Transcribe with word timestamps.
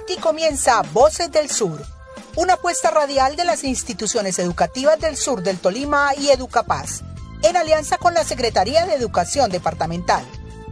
Aquí 0.00 0.16
comienza 0.20 0.82
Voces 0.92 1.32
del 1.32 1.50
Sur, 1.50 1.82
una 2.36 2.52
apuesta 2.52 2.88
radial 2.92 3.34
de 3.34 3.44
las 3.44 3.64
instituciones 3.64 4.38
educativas 4.38 5.00
del 5.00 5.16
sur 5.16 5.42
del 5.42 5.58
Tolima 5.58 6.10
y 6.16 6.28
Educapaz, 6.28 7.02
en 7.42 7.56
alianza 7.56 7.98
con 7.98 8.14
la 8.14 8.22
Secretaría 8.22 8.86
de 8.86 8.94
Educación 8.94 9.50
Departamental. 9.50 10.24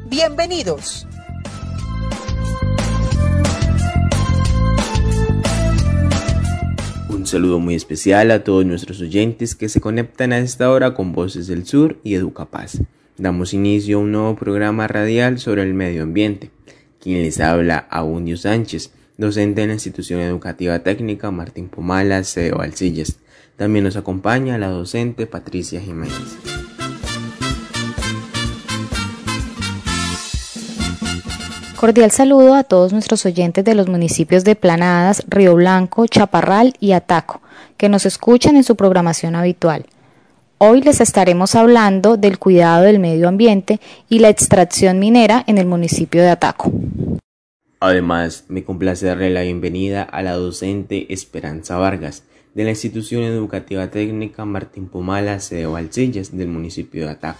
Bienvenidos. 0.04 1.08
Un 7.08 7.26
saludo 7.26 7.58
muy 7.58 7.74
especial 7.74 8.30
a 8.30 8.44
todos 8.44 8.64
nuestros 8.64 9.00
oyentes 9.00 9.56
que 9.56 9.68
se 9.68 9.80
conectan 9.80 10.32
a 10.32 10.38
esta 10.38 10.70
hora 10.70 10.94
con 10.94 11.12
Voces 11.12 11.48
del 11.48 11.66
Sur 11.66 11.98
y 12.04 12.14
Educapaz. 12.14 12.78
Damos 13.16 13.54
inicio 13.54 13.98
a 13.98 14.02
un 14.02 14.12
nuevo 14.12 14.36
programa 14.36 14.86
radial 14.86 15.40
sobre 15.40 15.62
el 15.62 15.74
medio 15.74 16.04
ambiente. 16.04 16.52
Quien 17.00 17.22
les 17.22 17.40
habla, 17.40 17.88
Abundio 17.90 18.36
Sánchez, 18.36 18.92
docente 19.18 19.62
en 19.62 19.68
la 19.68 19.74
institución 19.74 20.20
educativa 20.20 20.78
técnica 20.80 21.30
Martín 21.30 21.68
Pomala, 21.68 22.22
CEO 22.24 22.60
Alcillas. 22.60 23.18
También 23.56 23.84
nos 23.84 23.96
acompaña 23.96 24.58
la 24.58 24.68
docente 24.68 25.26
Patricia 25.26 25.80
Jiménez. 25.80 26.36
Cordial 31.76 32.10
saludo 32.10 32.54
a 32.54 32.64
todos 32.64 32.92
nuestros 32.92 33.26
oyentes 33.26 33.64
de 33.64 33.74
los 33.74 33.86
municipios 33.86 34.44
de 34.44 34.56
Planadas, 34.56 35.22
Río 35.28 35.54
Blanco, 35.54 36.06
Chaparral 36.06 36.74
y 36.80 36.92
Ataco, 36.92 37.42
que 37.76 37.90
nos 37.90 38.06
escuchan 38.06 38.56
en 38.56 38.64
su 38.64 38.76
programación 38.76 39.36
habitual. 39.36 39.84
Hoy 40.58 40.80
les 40.80 41.02
estaremos 41.02 41.54
hablando 41.54 42.16
del 42.16 42.38
cuidado 42.38 42.84
del 42.84 42.98
medio 42.98 43.28
ambiente 43.28 43.78
y 44.08 44.20
la 44.20 44.30
extracción 44.30 44.98
minera 44.98 45.44
en 45.46 45.58
el 45.58 45.66
municipio 45.66 46.22
de 46.22 46.30
Ataco. 46.30 46.72
Además, 47.86 48.46
me 48.48 48.64
complace 48.64 49.06
darle 49.06 49.30
la 49.30 49.42
bienvenida 49.42 50.02
a 50.02 50.20
la 50.20 50.32
docente 50.32 51.12
Esperanza 51.14 51.76
Vargas 51.76 52.24
de 52.52 52.64
la 52.64 52.70
institución 52.70 53.22
educativa 53.22 53.92
técnica 53.92 54.44
Martín 54.44 54.88
Pomala, 54.88 55.38
sede 55.38 55.66
Valsillas 55.66 56.36
del 56.36 56.48
municipio 56.48 57.04
de 57.04 57.12
Ataco. 57.12 57.38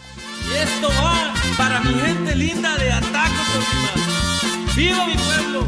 Y 0.49 0.57
esto 0.57 0.87
va 1.03 1.35
para 1.59 1.81
mi 1.81 1.93
gente 1.95 2.37
linda 2.37 2.77
de 2.77 2.93
Ataco, 2.93 3.43
¡Viva 4.77 5.05
mi 5.09 5.15
pueblo! 5.15 5.67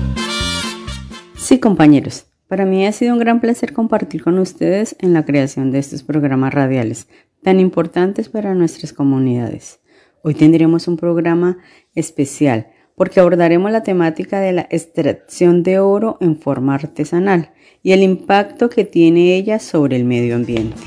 Sí, 1.36 1.58
compañeros. 1.58 2.26
Para 2.46 2.64
mí 2.64 2.86
ha 2.86 2.92
sido 2.92 3.14
un 3.14 3.18
gran 3.18 3.40
placer 3.40 3.72
compartir 3.72 4.22
con 4.22 4.38
ustedes 4.38 4.94
en 5.00 5.12
la 5.12 5.24
creación 5.24 5.72
de 5.72 5.80
estos 5.80 6.04
programas 6.04 6.54
radiales 6.54 7.08
tan 7.42 7.58
importantes 7.58 8.28
para 8.28 8.54
nuestras 8.54 8.92
comunidades. 8.92 9.80
Hoy 10.22 10.34
tendremos 10.34 10.86
un 10.86 10.96
programa 10.96 11.58
especial 11.96 12.68
porque 12.98 13.20
abordaremos 13.20 13.70
la 13.70 13.84
temática 13.84 14.40
de 14.40 14.52
la 14.52 14.66
extracción 14.70 15.62
de 15.62 15.78
oro 15.78 16.18
en 16.20 16.36
forma 16.36 16.74
artesanal 16.74 17.52
y 17.82 17.92
el 17.92 18.02
impacto 18.02 18.68
que 18.68 18.84
tiene 18.84 19.36
ella 19.36 19.60
sobre 19.60 19.96
el 19.96 20.04
medio 20.04 20.34
ambiente. 20.34 20.82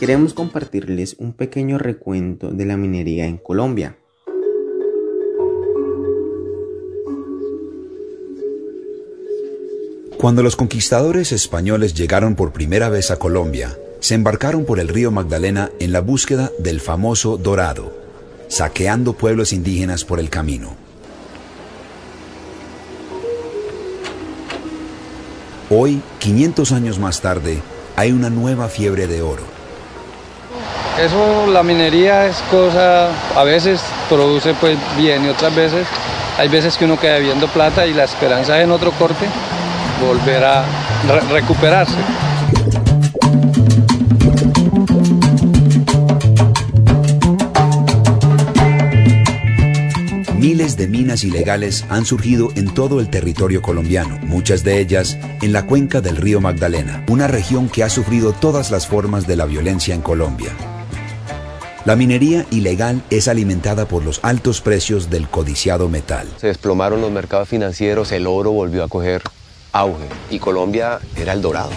Queremos 0.00 0.34
compartirles 0.34 1.16
un 1.18 1.32
pequeño 1.32 1.78
recuento 1.78 2.50
de 2.50 2.66
la 2.66 2.76
minería 2.76 3.26
en 3.26 3.38
Colombia. 3.38 3.96
Cuando 10.24 10.42
los 10.42 10.56
conquistadores 10.56 11.32
españoles 11.32 11.92
llegaron 11.92 12.34
por 12.34 12.50
primera 12.50 12.88
vez 12.88 13.10
a 13.10 13.18
Colombia, 13.18 13.76
se 14.00 14.14
embarcaron 14.14 14.64
por 14.64 14.80
el 14.80 14.88
río 14.88 15.10
Magdalena 15.10 15.70
en 15.80 15.92
la 15.92 16.00
búsqueda 16.00 16.50
del 16.58 16.80
famoso 16.80 17.36
dorado, 17.36 17.94
saqueando 18.48 19.12
pueblos 19.12 19.52
indígenas 19.52 20.02
por 20.06 20.18
el 20.18 20.30
camino. 20.30 20.76
Hoy, 25.68 26.00
500 26.20 26.72
años 26.72 26.98
más 26.98 27.20
tarde, 27.20 27.60
hay 27.94 28.10
una 28.10 28.30
nueva 28.30 28.70
fiebre 28.70 29.06
de 29.06 29.20
oro. 29.20 29.42
Eso, 30.98 31.46
la 31.52 31.62
minería 31.62 32.28
es 32.28 32.36
cosa, 32.50 33.10
a 33.38 33.44
veces 33.44 33.78
produce 34.08 34.54
pues 34.54 34.78
bien 34.96 35.26
y 35.26 35.28
otras 35.28 35.54
veces, 35.54 35.86
hay 36.38 36.48
veces 36.48 36.78
que 36.78 36.86
uno 36.86 36.98
queda 36.98 37.18
viendo 37.18 37.46
plata 37.48 37.86
y 37.86 37.92
la 37.92 38.04
esperanza 38.04 38.62
en 38.62 38.70
otro 38.70 38.90
corte 38.92 39.26
volver 40.00 40.44
a 40.44 40.64
recuperarse. 41.30 41.96
Miles 50.44 50.76
de 50.76 50.88
minas 50.88 51.24
ilegales 51.24 51.86
han 51.88 52.04
surgido 52.04 52.50
en 52.54 52.72
todo 52.74 53.00
el 53.00 53.08
territorio 53.08 53.62
colombiano, 53.62 54.18
muchas 54.22 54.62
de 54.62 54.78
ellas 54.78 55.16
en 55.40 55.54
la 55.54 55.66
cuenca 55.66 56.02
del 56.02 56.16
río 56.16 56.40
Magdalena, 56.40 57.02
una 57.08 57.26
región 57.26 57.70
que 57.70 57.82
ha 57.82 57.88
sufrido 57.88 58.32
todas 58.32 58.70
las 58.70 58.86
formas 58.86 59.26
de 59.26 59.36
la 59.36 59.46
violencia 59.46 59.94
en 59.94 60.02
Colombia. 60.02 60.50
La 61.86 61.96
minería 61.96 62.46
ilegal 62.50 63.02
es 63.10 63.26
alimentada 63.28 63.86
por 63.86 64.04
los 64.04 64.20
altos 64.22 64.60
precios 64.60 65.08
del 65.08 65.28
codiciado 65.28 65.88
metal. 65.88 66.28
Se 66.38 66.46
desplomaron 66.48 67.00
los 67.00 67.10
mercados 67.10 67.48
financieros, 67.48 68.12
el 68.12 68.26
oro 68.26 68.52
volvió 68.52 68.84
a 68.84 68.88
coger 68.88 69.22
auge 69.74 70.08
y 70.30 70.38
Colombia 70.38 71.00
era 71.16 71.32
el 71.34 71.42
dorado. 71.42 71.70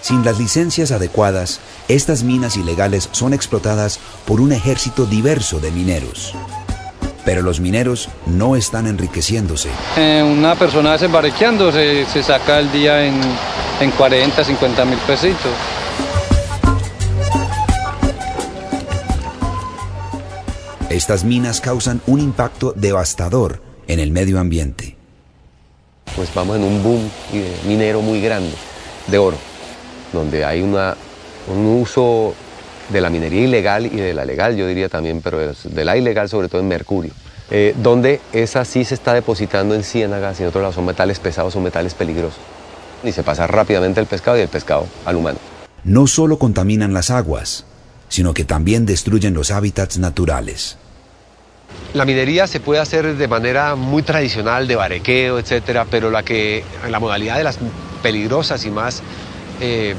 Sin 0.00 0.24
las 0.24 0.38
licencias 0.38 0.92
adecuadas, 0.92 1.60
estas 1.88 2.22
minas 2.22 2.56
ilegales 2.56 3.08
son 3.12 3.34
explotadas 3.34 4.00
por 4.24 4.40
un 4.40 4.52
ejército 4.52 5.04
diverso 5.04 5.60
de 5.60 5.70
mineros. 5.70 6.34
Pero 7.24 7.42
los 7.42 7.60
mineros 7.60 8.08
no 8.26 8.56
están 8.56 8.86
enriqueciéndose. 8.86 9.68
Eh, 9.96 10.22
una 10.22 10.54
persona 10.54 10.92
desembarqueando 10.92 11.70
se, 11.70 12.06
se 12.06 12.22
saca 12.22 12.58
el 12.58 12.72
día 12.72 13.04
en, 13.04 13.20
en 13.80 13.90
40, 13.90 14.42
50 14.42 14.84
mil 14.84 14.98
pesitos. 15.00 15.52
Estas 21.00 21.24
minas 21.24 21.62
causan 21.62 22.02
un 22.06 22.20
impacto 22.20 22.74
devastador 22.76 23.62
en 23.88 24.00
el 24.00 24.10
medio 24.10 24.38
ambiente. 24.38 24.98
Pues 26.14 26.28
vamos 26.34 26.58
en 26.58 26.62
un 26.62 26.82
boom 26.82 27.10
minero 27.66 28.02
muy 28.02 28.20
grande 28.20 28.52
de 29.06 29.16
oro, 29.16 29.38
donde 30.12 30.44
hay 30.44 30.60
una, 30.60 30.98
un 31.48 31.64
uso 31.64 32.34
de 32.90 33.00
la 33.00 33.08
minería 33.08 33.40
ilegal 33.40 33.86
y 33.86 33.96
de 33.96 34.12
la 34.12 34.26
legal, 34.26 34.56
yo 34.56 34.66
diría 34.66 34.90
también, 34.90 35.22
pero 35.22 35.38
de 35.54 35.84
la 35.86 35.96
ilegal 35.96 36.28
sobre 36.28 36.50
todo 36.50 36.60
en 36.60 36.68
mercurio, 36.68 37.12
eh, 37.50 37.74
donde 37.82 38.20
esa 38.34 38.66
sí 38.66 38.84
se 38.84 38.92
está 38.92 39.14
depositando 39.14 39.74
en 39.74 39.84
ciénagas 39.84 40.38
y 40.38 40.42
en 40.42 40.50
otros 40.50 40.60
lados 40.60 40.74
son 40.74 40.84
metales 40.84 41.18
pesados, 41.18 41.54
son 41.54 41.62
metales 41.62 41.94
peligrosos. 41.94 42.40
Y 43.02 43.12
se 43.12 43.22
pasa 43.22 43.46
rápidamente 43.46 44.00
el 44.00 44.06
pescado 44.06 44.36
y 44.36 44.42
el 44.42 44.48
pescado 44.48 44.86
al 45.06 45.16
humano. 45.16 45.38
No 45.82 46.06
solo 46.06 46.38
contaminan 46.38 46.92
las 46.92 47.10
aguas, 47.10 47.64
sino 48.10 48.34
que 48.34 48.44
también 48.44 48.84
destruyen 48.84 49.32
los 49.32 49.50
hábitats 49.50 49.96
naturales. 49.96 50.76
La 51.94 52.04
minería 52.04 52.46
se 52.46 52.60
puede 52.60 52.80
hacer 52.80 53.16
de 53.16 53.28
manera 53.28 53.74
muy 53.74 54.02
tradicional, 54.02 54.68
de 54.68 54.76
barequeo, 54.76 55.38
etcétera, 55.38 55.86
pero 55.90 56.10
la, 56.10 56.22
que, 56.22 56.64
la 56.88 57.00
modalidad 57.00 57.36
de 57.36 57.44
las 57.44 57.58
peligrosas 58.02 58.64
y 58.64 58.70
más 58.70 59.02
eh, 59.60 59.94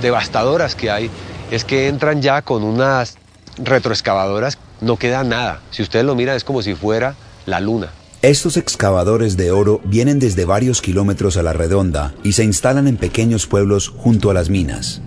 devastadoras 0.00 0.74
que 0.74 0.90
hay 0.90 1.10
es 1.50 1.64
que 1.64 1.88
entran 1.88 2.22
ya 2.22 2.42
con 2.42 2.62
unas 2.62 3.16
retroexcavadoras, 3.58 4.58
no 4.80 4.96
queda 4.96 5.24
nada. 5.24 5.60
Si 5.70 5.82
ustedes 5.82 6.04
lo 6.04 6.14
miran 6.14 6.36
es 6.36 6.44
como 6.44 6.62
si 6.62 6.74
fuera 6.74 7.14
la 7.46 7.60
luna. 7.60 7.90
Estos 8.22 8.56
excavadores 8.56 9.36
de 9.36 9.50
oro 9.50 9.80
vienen 9.84 10.18
desde 10.18 10.46
varios 10.46 10.80
kilómetros 10.80 11.36
a 11.36 11.42
la 11.42 11.52
redonda 11.52 12.14
y 12.22 12.32
se 12.32 12.42
instalan 12.42 12.88
en 12.88 12.96
pequeños 12.96 13.46
pueblos 13.46 13.92
junto 13.94 14.30
a 14.30 14.34
las 14.34 14.48
minas. 14.48 15.02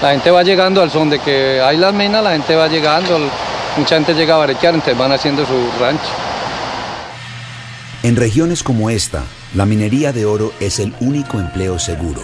La 0.00 0.12
gente 0.12 0.30
va 0.30 0.42
llegando 0.42 0.80
al 0.80 0.90
son 0.90 1.10
de 1.10 1.18
que 1.18 1.60
hay 1.60 1.76
las 1.76 1.92
minas, 1.92 2.24
la 2.24 2.32
gente 2.32 2.56
va 2.56 2.68
llegando, 2.68 3.18
mucha 3.76 3.96
gente 3.96 4.14
llega 4.14 4.34
a 4.34 4.38
barequear, 4.38 4.74
entonces 4.74 4.98
van 4.98 5.12
haciendo 5.12 5.44
su 5.46 5.70
rancho. 5.80 6.04
En 8.02 8.16
regiones 8.16 8.62
como 8.62 8.90
esta, 8.90 9.22
la 9.54 9.64
minería 9.64 10.12
de 10.12 10.26
oro 10.26 10.52
es 10.58 10.78
el 10.78 10.92
único 11.00 11.38
empleo 11.38 11.78
seguro. 11.78 12.20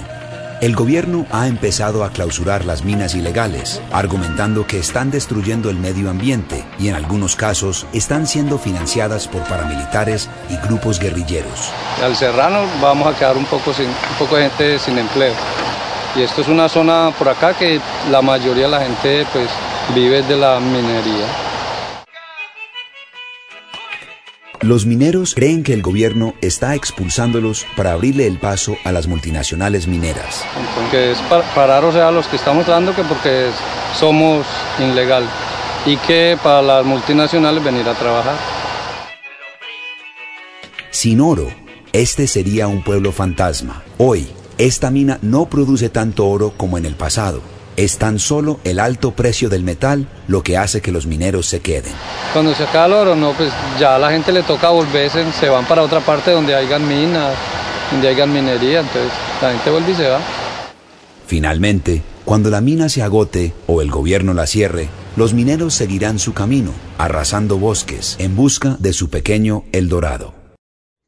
El 0.60 0.74
gobierno 0.74 1.24
ha 1.30 1.46
empezado 1.46 2.02
a 2.02 2.10
clausurar 2.10 2.64
las 2.64 2.84
minas 2.84 3.14
ilegales, 3.14 3.80
argumentando 3.92 4.66
que 4.66 4.80
están 4.80 5.12
destruyendo 5.12 5.70
el 5.70 5.76
medio 5.76 6.10
ambiente 6.10 6.66
y 6.80 6.88
en 6.88 6.96
algunos 6.96 7.36
casos 7.36 7.86
están 7.92 8.26
siendo 8.26 8.58
financiadas 8.58 9.28
por 9.28 9.44
paramilitares 9.44 10.28
y 10.50 10.56
grupos 10.66 10.98
guerrilleros. 10.98 11.70
Al 12.02 12.16
serrano 12.16 12.62
vamos 12.82 13.06
a 13.06 13.16
quedar 13.16 13.36
un 13.36 13.44
poco, 13.44 13.72
sin, 13.72 13.86
un 13.86 14.18
poco 14.18 14.34
de 14.34 14.50
gente 14.50 14.80
sin 14.80 14.98
empleo. 14.98 15.34
Y 16.16 16.22
esto 16.22 16.40
es 16.40 16.48
una 16.48 16.68
zona 16.68 17.12
por 17.16 17.28
acá 17.28 17.54
que 17.54 17.80
la 18.10 18.20
mayoría 18.20 18.64
de 18.64 18.70
la 18.70 18.80
gente 18.80 19.26
pues 19.32 19.48
vive 19.94 20.22
de 20.22 20.36
la 20.36 20.60
minería. 20.60 21.26
Los 24.60 24.86
mineros 24.86 25.34
creen 25.34 25.62
que 25.62 25.72
el 25.72 25.82
gobierno 25.82 26.34
está 26.40 26.74
expulsándolos 26.74 27.64
para 27.76 27.92
abrirle 27.92 28.26
el 28.26 28.38
paso 28.38 28.76
a 28.84 28.90
las 28.90 29.06
multinacionales 29.06 29.86
mineras. 29.86 30.44
Porque 30.74 31.12
es 31.12 31.18
parar, 31.54 31.84
o 31.84 31.92
sea, 31.92 32.10
los 32.10 32.26
que 32.26 32.36
estamos 32.36 32.66
dando 32.66 32.94
que 32.94 33.02
porque 33.04 33.50
somos 33.98 34.44
ilegal 34.80 35.24
y 35.86 35.96
que 35.98 36.36
para 36.42 36.60
las 36.60 36.84
multinacionales 36.84 37.62
venir 37.62 37.88
a 37.88 37.94
trabajar. 37.94 38.36
Sin 40.90 41.20
oro, 41.20 41.48
este 41.92 42.26
sería 42.26 42.66
un 42.66 42.82
pueblo 42.82 43.12
fantasma. 43.12 43.84
Hoy, 43.96 44.28
esta 44.58 44.90
mina 44.90 45.18
no 45.22 45.46
produce 45.46 45.88
tanto 45.88 46.26
oro 46.26 46.52
como 46.56 46.78
en 46.78 46.84
el 46.84 46.96
pasado 46.96 47.57
es 47.78 47.96
tan 47.96 48.18
solo 48.18 48.58
el 48.64 48.80
alto 48.80 49.12
precio 49.12 49.48
del 49.48 49.62
metal 49.62 50.08
lo 50.26 50.42
que 50.42 50.56
hace 50.56 50.80
que 50.80 50.90
los 50.90 51.06
mineros 51.06 51.46
se 51.46 51.60
queden. 51.60 51.92
Cuando 52.32 52.52
se 52.52 52.64
acaba 52.64 52.86
el 52.86 52.92
oro, 52.92 53.14
no, 53.14 53.34
pues 53.34 53.52
ya 53.78 53.94
a 53.94 53.98
la 54.00 54.10
gente 54.10 54.32
le 54.32 54.42
toca 54.42 54.70
volverse, 54.70 55.24
se 55.38 55.48
van 55.48 55.64
para 55.64 55.82
otra 55.82 56.00
parte 56.00 56.32
donde 56.32 56.56
hayan 56.56 56.86
minas, 56.88 57.36
donde 57.92 58.08
hayan 58.08 58.32
minería, 58.32 58.80
entonces 58.80 59.12
la 59.40 59.52
gente 59.52 59.70
vuelve 59.70 59.92
y 59.92 59.94
se 59.94 60.08
va. 60.08 60.20
Finalmente, 61.28 62.02
cuando 62.24 62.50
la 62.50 62.60
mina 62.60 62.88
se 62.88 63.02
agote 63.02 63.52
o 63.68 63.80
el 63.80 63.92
gobierno 63.92 64.34
la 64.34 64.48
cierre, 64.48 64.88
los 65.16 65.32
mineros 65.32 65.72
seguirán 65.72 66.18
su 66.18 66.34
camino, 66.34 66.72
arrasando 66.98 67.58
bosques 67.58 68.16
en 68.18 68.34
busca 68.34 68.76
de 68.80 68.92
su 68.92 69.08
pequeño 69.08 69.64
El 69.70 69.88
Dorado. 69.88 70.34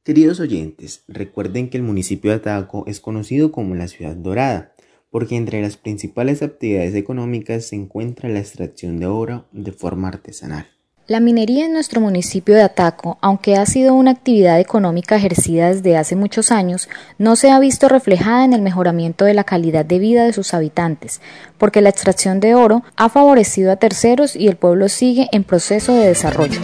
Queridos 0.05 0.39
oyentes, 0.39 1.03
recuerden 1.09 1.69
que 1.69 1.79
el 1.79 1.83
municipio 1.83 2.31
de 2.31 2.37
Ataco 2.37 2.85
es 2.87 3.01
conocido 3.01 3.51
como 3.51 3.75
la 3.75 3.89
ciudad 3.89 4.15
dorada, 4.15 4.73
porque 5.11 5.37
entre 5.37 5.61
las 5.61 5.77
principales 5.77 6.43
actividades 6.43 6.95
económicas 6.95 7.67
se 7.67 7.77
encuentra 7.77 8.29
la 8.29 8.39
extracción 8.39 8.99
de 8.99 9.07
oro 9.07 9.47
de 9.53 9.73
forma 9.73 10.09
artesanal. 10.09 10.67
La 11.11 11.19
minería 11.19 11.67
en 11.67 11.73
nuestro 11.73 12.01
municipio 12.01 12.55
de 12.55 12.63
Ataco, 12.63 13.19
aunque 13.21 13.57
ha 13.57 13.67
sido 13.67 13.95
una 13.95 14.13
actividad 14.13 14.61
económica 14.61 15.17
ejercida 15.17 15.73
desde 15.73 15.97
hace 15.97 16.15
muchos 16.15 16.53
años, 16.53 16.89
no 17.19 17.35
se 17.35 17.51
ha 17.51 17.59
visto 17.59 17.89
reflejada 17.89 18.45
en 18.45 18.53
el 18.53 18.63
mejoramiento 18.63 19.25
de 19.25 19.35
la 19.35 19.43
calidad 19.43 19.85
de 19.85 19.99
vida 19.99 20.25
de 20.25 20.33
sus 20.33 20.55
habitantes, 20.55 21.21
porque 21.59 21.81
la 21.81 21.89
extracción 21.89 22.39
de 22.39 22.55
oro 22.55 22.85
ha 22.95 23.09
favorecido 23.09 23.73
a 23.73 23.77
terceros 23.77 24.37
y 24.37 24.47
el 24.47 24.55
pueblo 24.55 24.89
sigue 24.89 25.29
en 25.33 25.43
proceso 25.43 25.93
de 25.95 26.07
desarrollo. 26.07 26.61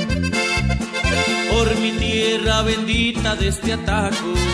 Por 1.51 1.81
mi 1.81 1.91
tierra 1.99 2.63
bendita 2.63 3.35
de 3.35 3.49
este 3.49 3.73
Ataco 3.73 4.46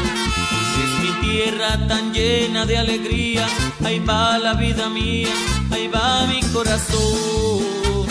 tierra 1.42 1.86
tan 1.88 2.12
llena 2.12 2.66
de 2.66 2.78
alegría, 2.78 3.46
ahí 3.84 3.98
va 3.98 4.38
la 4.38 4.54
vida 4.54 4.88
mía, 4.88 5.28
ahí 5.70 5.88
va 5.88 6.26
mi 6.26 6.40
corazón. 6.52 8.06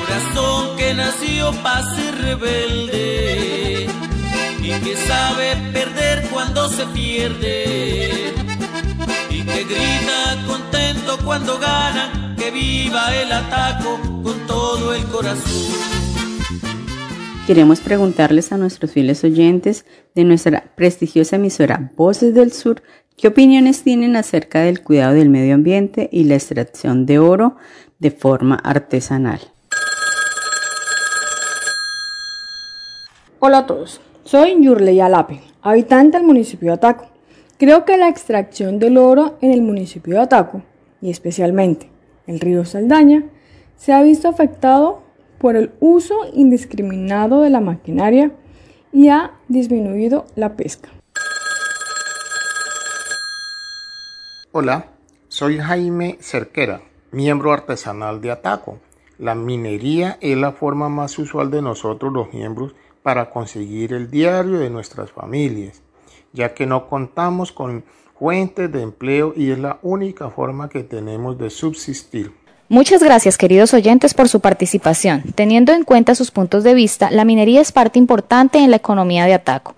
Corazón 0.00 0.76
que 0.76 0.94
nació 0.94 1.52
para 1.62 1.94
ser 1.94 2.14
rebelde 2.18 3.88
y 4.60 4.70
que 4.84 4.96
sabe 5.06 5.56
perder 5.72 6.28
cuando 6.30 6.68
se 6.68 6.84
pierde 6.86 8.34
y 9.30 9.42
que 9.42 9.64
grita 9.64 10.46
contento 10.46 11.18
cuando 11.24 11.58
gana, 11.58 12.34
que 12.36 12.50
viva 12.50 13.14
el 13.14 13.32
ataco 13.32 13.98
con 14.22 14.46
todo 14.46 14.94
el 14.94 15.04
corazón. 15.04 15.97
Queremos 17.48 17.80
preguntarles 17.80 18.52
a 18.52 18.58
nuestros 18.58 18.92
fieles 18.92 19.24
oyentes 19.24 19.86
de 20.14 20.24
nuestra 20.24 20.64
prestigiosa 20.74 21.36
emisora 21.36 21.92
Voces 21.96 22.34
del 22.34 22.52
Sur 22.52 22.82
qué 23.16 23.28
opiniones 23.28 23.82
tienen 23.82 24.16
acerca 24.16 24.60
del 24.60 24.82
cuidado 24.82 25.14
del 25.14 25.30
medio 25.30 25.54
ambiente 25.54 26.10
y 26.12 26.24
la 26.24 26.34
extracción 26.34 27.06
de 27.06 27.18
oro 27.18 27.56
de 28.00 28.10
forma 28.10 28.56
artesanal. 28.56 29.40
Hola 33.38 33.60
a 33.60 33.66
todos, 33.66 34.02
soy 34.24 34.62
Yurley 34.62 35.00
Alape, 35.00 35.40
habitante 35.62 36.18
del 36.18 36.26
municipio 36.26 36.68
de 36.68 36.74
Ataco. 36.74 37.06
Creo 37.56 37.86
que 37.86 37.96
la 37.96 38.10
extracción 38.10 38.78
del 38.78 38.98
oro 38.98 39.38
en 39.40 39.52
el 39.52 39.62
municipio 39.62 40.16
de 40.16 40.20
Ataco, 40.20 40.60
y 41.00 41.08
especialmente 41.08 41.88
el 42.26 42.40
río 42.40 42.66
Saldaña, 42.66 43.24
se 43.78 43.94
ha 43.94 44.02
visto 44.02 44.28
afectado 44.28 45.07
por 45.38 45.56
el 45.56 45.72
uso 45.80 46.14
indiscriminado 46.32 47.42
de 47.42 47.50
la 47.50 47.60
maquinaria 47.60 48.32
y 48.92 49.08
ha 49.08 49.32
disminuido 49.48 50.26
la 50.34 50.56
pesca. 50.56 50.90
Hola, 54.52 54.86
soy 55.28 55.58
Jaime 55.58 56.18
Cerquera, 56.20 56.80
miembro 57.12 57.52
artesanal 57.52 58.20
de 58.20 58.30
Ataco. 58.30 58.78
La 59.18 59.34
minería 59.34 60.16
es 60.20 60.36
la 60.36 60.52
forma 60.52 60.88
más 60.88 61.18
usual 61.18 61.50
de 61.50 61.62
nosotros 61.62 62.12
los 62.12 62.32
miembros 62.32 62.74
para 63.02 63.30
conseguir 63.30 63.92
el 63.92 64.10
diario 64.10 64.58
de 64.58 64.70
nuestras 64.70 65.12
familias, 65.12 65.82
ya 66.32 66.54
que 66.54 66.66
no 66.66 66.88
contamos 66.88 67.52
con 67.52 67.84
fuentes 68.18 68.72
de 68.72 68.82
empleo 68.82 69.32
y 69.36 69.50
es 69.50 69.58
la 69.58 69.78
única 69.82 70.30
forma 70.30 70.68
que 70.68 70.82
tenemos 70.82 71.38
de 71.38 71.50
subsistir. 71.50 72.32
Muchas 72.70 73.02
gracias, 73.02 73.38
queridos 73.38 73.72
oyentes, 73.72 74.12
por 74.12 74.28
su 74.28 74.40
participación. 74.40 75.22
Teniendo 75.34 75.72
en 75.72 75.84
cuenta 75.84 76.14
sus 76.14 76.30
puntos 76.30 76.64
de 76.64 76.74
vista, 76.74 77.10
la 77.10 77.24
minería 77.24 77.62
es 77.62 77.72
parte 77.72 77.98
importante 77.98 78.58
en 78.58 78.70
la 78.70 78.76
economía 78.76 79.24
de 79.24 79.32
Ataco, 79.32 79.74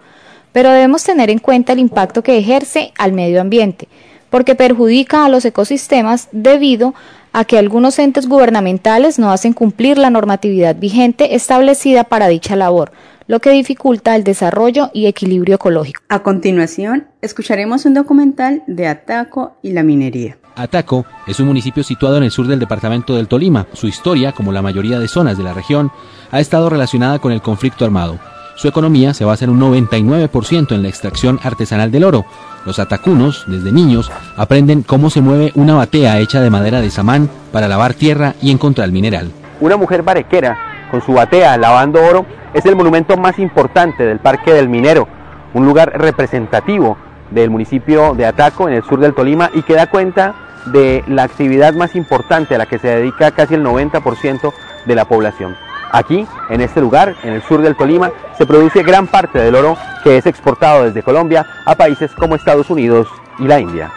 pero 0.50 0.72
debemos 0.72 1.04
tener 1.04 1.30
en 1.30 1.38
cuenta 1.38 1.72
el 1.72 1.78
impacto 1.78 2.24
que 2.24 2.36
ejerce 2.36 2.92
al 2.98 3.12
medio 3.12 3.40
ambiente, 3.40 3.86
porque 4.28 4.56
perjudica 4.56 5.24
a 5.24 5.28
los 5.28 5.44
ecosistemas 5.44 6.26
debido 6.32 6.92
a 7.32 7.44
que 7.44 7.58
algunos 7.58 7.96
entes 8.00 8.26
gubernamentales 8.26 9.20
no 9.20 9.30
hacen 9.30 9.52
cumplir 9.52 9.96
la 9.96 10.10
normatividad 10.10 10.74
vigente 10.74 11.36
establecida 11.36 12.02
para 12.02 12.26
dicha 12.26 12.56
labor, 12.56 12.90
lo 13.28 13.38
que 13.38 13.50
dificulta 13.50 14.16
el 14.16 14.24
desarrollo 14.24 14.90
y 14.92 15.06
equilibrio 15.06 15.54
ecológico. 15.54 16.02
A 16.08 16.24
continuación, 16.24 17.06
escucharemos 17.22 17.84
un 17.84 17.94
documental 17.94 18.64
de 18.66 18.88
Ataco 18.88 19.56
y 19.62 19.70
la 19.70 19.84
minería. 19.84 20.39
Ataco 20.60 21.06
es 21.26 21.40
un 21.40 21.46
municipio 21.46 21.82
situado 21.82 22.16
en 22.16 22.24
el 22.24 22.30
sur 22.30 22.46
del 22.46 22.58
departamento 22.58 23.16
del 23.16 23.28
Tolima. 23.28 23.66
Su 23.72 23.86
historia, 23.86 24.32
como 24.32 24.52
la 24.52 24.62
mayoría 24.62 24.98
de 24.98 25.08
zonas 25.08 25.38
de 25.38 25.44
la 25.44 25.54
región, 25.54 25.90
ha 26.30 26.40
estado 26.40 26.68
relacionada 26.68 27.18
con 27.18 27.32
el 27.32 27.42
conflicto 27.42 27.84
armado. 27.84 28.18
Su 28.56 28.68
economía 28.68 29.14
se 29.14 29.24
basa 29.24 29.46
en 29.46 29.50
un 29.52 29.60
99% 29.60 30.72
en 30.72 30.82
la 30.82 30.88
extracción 30.88 31.40
artesanal 31.42 31.90
del 31.90 32.04
oro. 32.04 32.26
Los 32.66 32.78
atacunos, 32.78 33.44
desde 33.46 33.72
niños, 33.72 34.10
aprenden 34.36 34.82
cómo 34.82 35.08
se 35.08 35.22
mueve 35.22 35.50
una 35.54 35.74
batea 35.74 36.18
hecha 36.18 36.42
de 36.42 36.50
madera 36.50 36.82
de 36.82 36.90
samán 36.90 37.30
para 37.52 37.68
lavar 37.68 37.94
tierra 37.94 38.34
y 38.42 38.50
encontrar 38.50 38.84
el 38.84 38.92
mineral. 38.92 39.32
Una 39.60 39.78
mujer 39.78 40.02
barequera, 40.02 40.58
con 40.90 41.00
su 41.00 41.14
batea 41.14 41.56
lavando 41.56 42.04
oro, 42.04 42.26
es 42.52 42.66
el 42.66 42.76
monumento 42.76 43.16
más 43.16 43.38
importante 43.38 44.04
del 44.04 44.18
Parque 44.18 44.52
del 44.52 44.68
Minero, 44.68 45.08
un 45.54 45.64
lugar 45.64 45.98
representativo 45.98 46.98
del 47.30 47.48
municipio 47.48 48.14
de 48.14 48.26
Ataco, 48.26 48.68
en 48.68 48.74
el 48.74 48.82
sur 48.82 49.00
del 49.00 49.14
Tolima, 49.14 49.50
y 49.54 49.62
que 49.62 49.74
da 49.74 49.86
cuenta 49.86 50.34
de 50.66 51.04
la 51.06 51.24
actividad 51.24 51.74
más 51.74 51.96
importante 51.96 52.54
a 52.54 52.58
la 52.58 52.66
que 52.66 52.78
se 52.78 52.88
dedica 52.88 53.30
casi 53.30 53.54
el 53.54 53.64
90% 53.64 54.52
de 54.86 54.94
la 54.94 55.04
población. 55.04 55.56
Aquí, 55.92 56.26
en 56.48 56.60
este 56.60 56.80
lugar, 56.80 57.16
en 57.24 57.32
el 57.32 57.42
sur 57.42 57.62
del 57.62 57.76
Tolima, 57.76 58.12
se 58.38 58.46
produce 58.46 58.82
gran 58.82 59.06
parte 59.06 59.38
del 59.38 59.54
oro 59.54 59.76
que 60.04 60.16
es 60.16 60.26
exportado 60.26 60.84
desde 60.84 61.02
Colombia 61.02 61.44
a 61.66 61.74
países 61.74 62.12
como 62.12 62.36
Estados 62.36 62.70
Unidos 62.70 63.08
y 63.38 63.44
la 63.44 63.58
India. 63.58 63.90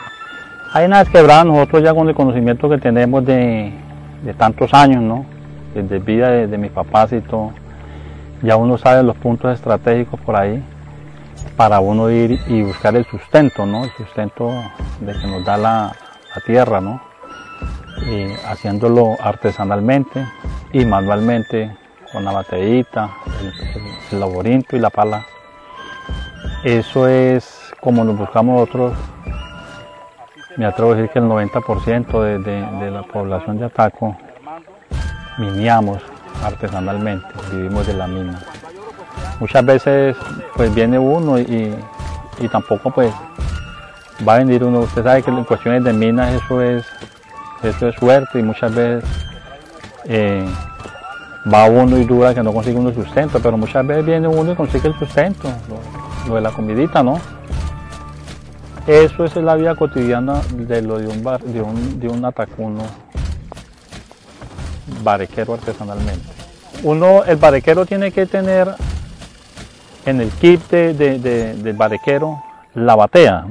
Hay 0.74 0.86
unas 0.86 1.08
quebradas, 1.08 1.46
nosotros 1.46 1.84
ya 1.84 1.94
con 1.94 2.10
el 2.10 2.16
conocimiento 2.16 2.68
que 2.68 2.80
tenemos 2.80 3.24
de, 3.26 3.74
tantos 4.38 4.74
años, 4.74 5.04
¿no? 5.04 5.26
desde 5.76 6.00
vida 6.00 6.30
de, 6.30 6.48
de 6.48 6.58
mis 6.58 6.72
papás 6.72 7.12
y 7.14 7.22
todo, 7.22 7.52
ya 8.42 8.56
uno 8.56 8.78
sabe 8.78 9.04
los 9.04 9.16
puntos 9.18 9.54
estratégicos 9.54 10.20
por 10.20 10.36
ahí 10.36 10.64
para 11.56 11.80
uno 11.80 12.10
ir 12.10 12.40
y 12.48 12.62
buscar 12.64 12.96
el 12.96 13.06
sustento, 13.06 13.66
¿no? 13.66 13.84
El 13.84 13.92
sustento 13.92 14.52
de 15.00 15.14
que 15.14 15.28
nos 15.28 15.46
da 15.46 15.58
la, 15.58 15.96
tierra, 16.42 16.82
¿no? 16.82 17.02
Y 18.06 18.34
haciéndolo 18.46 19.16
artesanalmente 19.22 20.26
y 20.72 20.86
manualmente 20.86 21.76
con 22.12 22.26
la 22.26 22.32
bateíta, 22.32 23.10
el, 24.12 24.20
laborinto 24.20 24.76
y 24.76 24.80
la 24.80 24.90
pala. 24.90 25.26
Eso 26.64 27.08
es 27.08 27.72
como 27.80 28.04
nos 28.04 28.18
buscamos 28.18 28.60
nosotros. 28.60 28.94
Me 30.58 30.66
atrevo 30.66 30.92
a 30.92 30.96
decir 30.96 31.12
que 31.12 31.20
el 31.20 31.26
90% 31.26 32.22
de, 32.22 32.40
de 32.40 32.92
la 32.92 33.04
población 33.04 33.58
de 33.58 33.66
Ataco 33.66 34.16
miniamos 35.38 36.02
artesanalmente, 36.44 37.28
vivimos 37.52 37.88
de 37.88 37.94
la 37.94 38.08
mina. 38.08 38.40
Muchas 39.40 39.66
veces 39.66 40.16
pues 40.56 40.74
viene 40.74 41.00
uno 41.00 41.40
y, 41.40 41.76
tampoco 42.52 42.92
pues 42.92 43.14
va 44.28 44.36
a 44.36 44.38
venir 44.40 44.64
uno, 44.64 44.82
usted 44.82 45.04
sabe 45.04 45.24
que 45.24 45.32
en 45.32 45.44
cuestiones 45.44 45.84
de 45.84 45.94
minas 45.94 46.34
eso 46.34 46.62
es, 46.62 46.86
eso 47.64 47.88
es 47.88 47.96
suerte 47.96 48.40
y 48.40 48.44
muchas 48.44 48.74
veces 48.74 49.04
eh, 50.06 50.46
va 51.52 51.66
uno 51.66 51.98
y 51.98 52.06
dura 52.06 52.34
que 52.34 52.44
no 52.44 52.54
consigue 52.54 52.78
uno 52.78 52.94
sustento, 52.94 53.40
pero 53.42 53.58
muchas 53.58 53.86
veces 53.86 54.06
viene 54.06 54.28
uno 54.28 54.52
y 54.52 54.56
consigue 54.56 54.88
el 54.88 54.98
sustento, 54.98 55.50
lo, 56.28 56.36
de 56.36 56.42
la 56.42 56.52
comidita, 56.52 57.04
¿no? 57.04 57.20
Eso 58.86 59.24
es 59.24 59.36
la 59.38 59.56
vida 59.56 59.76
cotidiana 59.76 60.42
de 60.52 60.82
lo 60.82 61.00
de 61.00 61.08
un, 61.08 61.24
bar, 61.24 61.42
de 61.42 61.62
un, 61.62 62.00
de 62.00 62.08
un 62.08 62.24
atacuno 62.26 62.84
barequero 65.02 65.54
artesanalmente. 65.54 66.28
uno, 66.84 67.24
el 67.24 67.38
barequero 67.38 67.86
tiene 67.86 68.12
que 68.12 68.26
tener 68.26 68.68
en 70.06 70.20
el 70.20 70.30
kit 70.32 70.70
de, 70.70 70.94
de, 70.94 71.56
del 71.56 71.76
barequero 71.76 72.44
la 72.74 72.96
batea, 72.96 73.46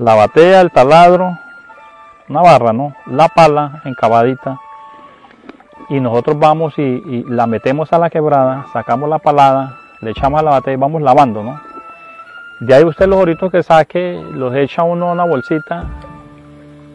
la 0.00 0.14
batea, 0.14 0.62
el 0.62 0.70
taladro, 0.70 1.38
una 2.28 2.40
barra, 2.40 2.72
¿no? 2.72 2.94
la 3.06 3.28
pala 3.28 3.82
encabadita 3.84 4.58
y 5.90 6.00
nosotros 6.00 6.38
vamos 6.38 6.78
y, 6.78 7.24
la 7.28 7.46
metemos 7.46 7.92
a 7.92 7.98
la 7.98 8.08
quebrada, 8.08 8.66
sacamos 8.72 9.10
la 9.10 9.18
palada, 9.18 9.76
le 10.00 10.12
echamos 10.12 10.42
la 10.42 10.52
batea 10.52 10.72
y 10.72 10.76
vamos 10.76 11.02
lavando, 11.02 11.42
¿no? 11.42 11.60
De 12.60 12.74
ahí 12.74 12.84
usted 12.84 13.08
los 13.08 13.18
oritos 13.18 13.50
que 13.50 13.62
saque, 13.62 14.22
los 14.32 14.54
echa 14.54 14.84
uno 14.84 15.10
a 15.10 15.12
una 15.12 15.24
bolsita 15.24 15.84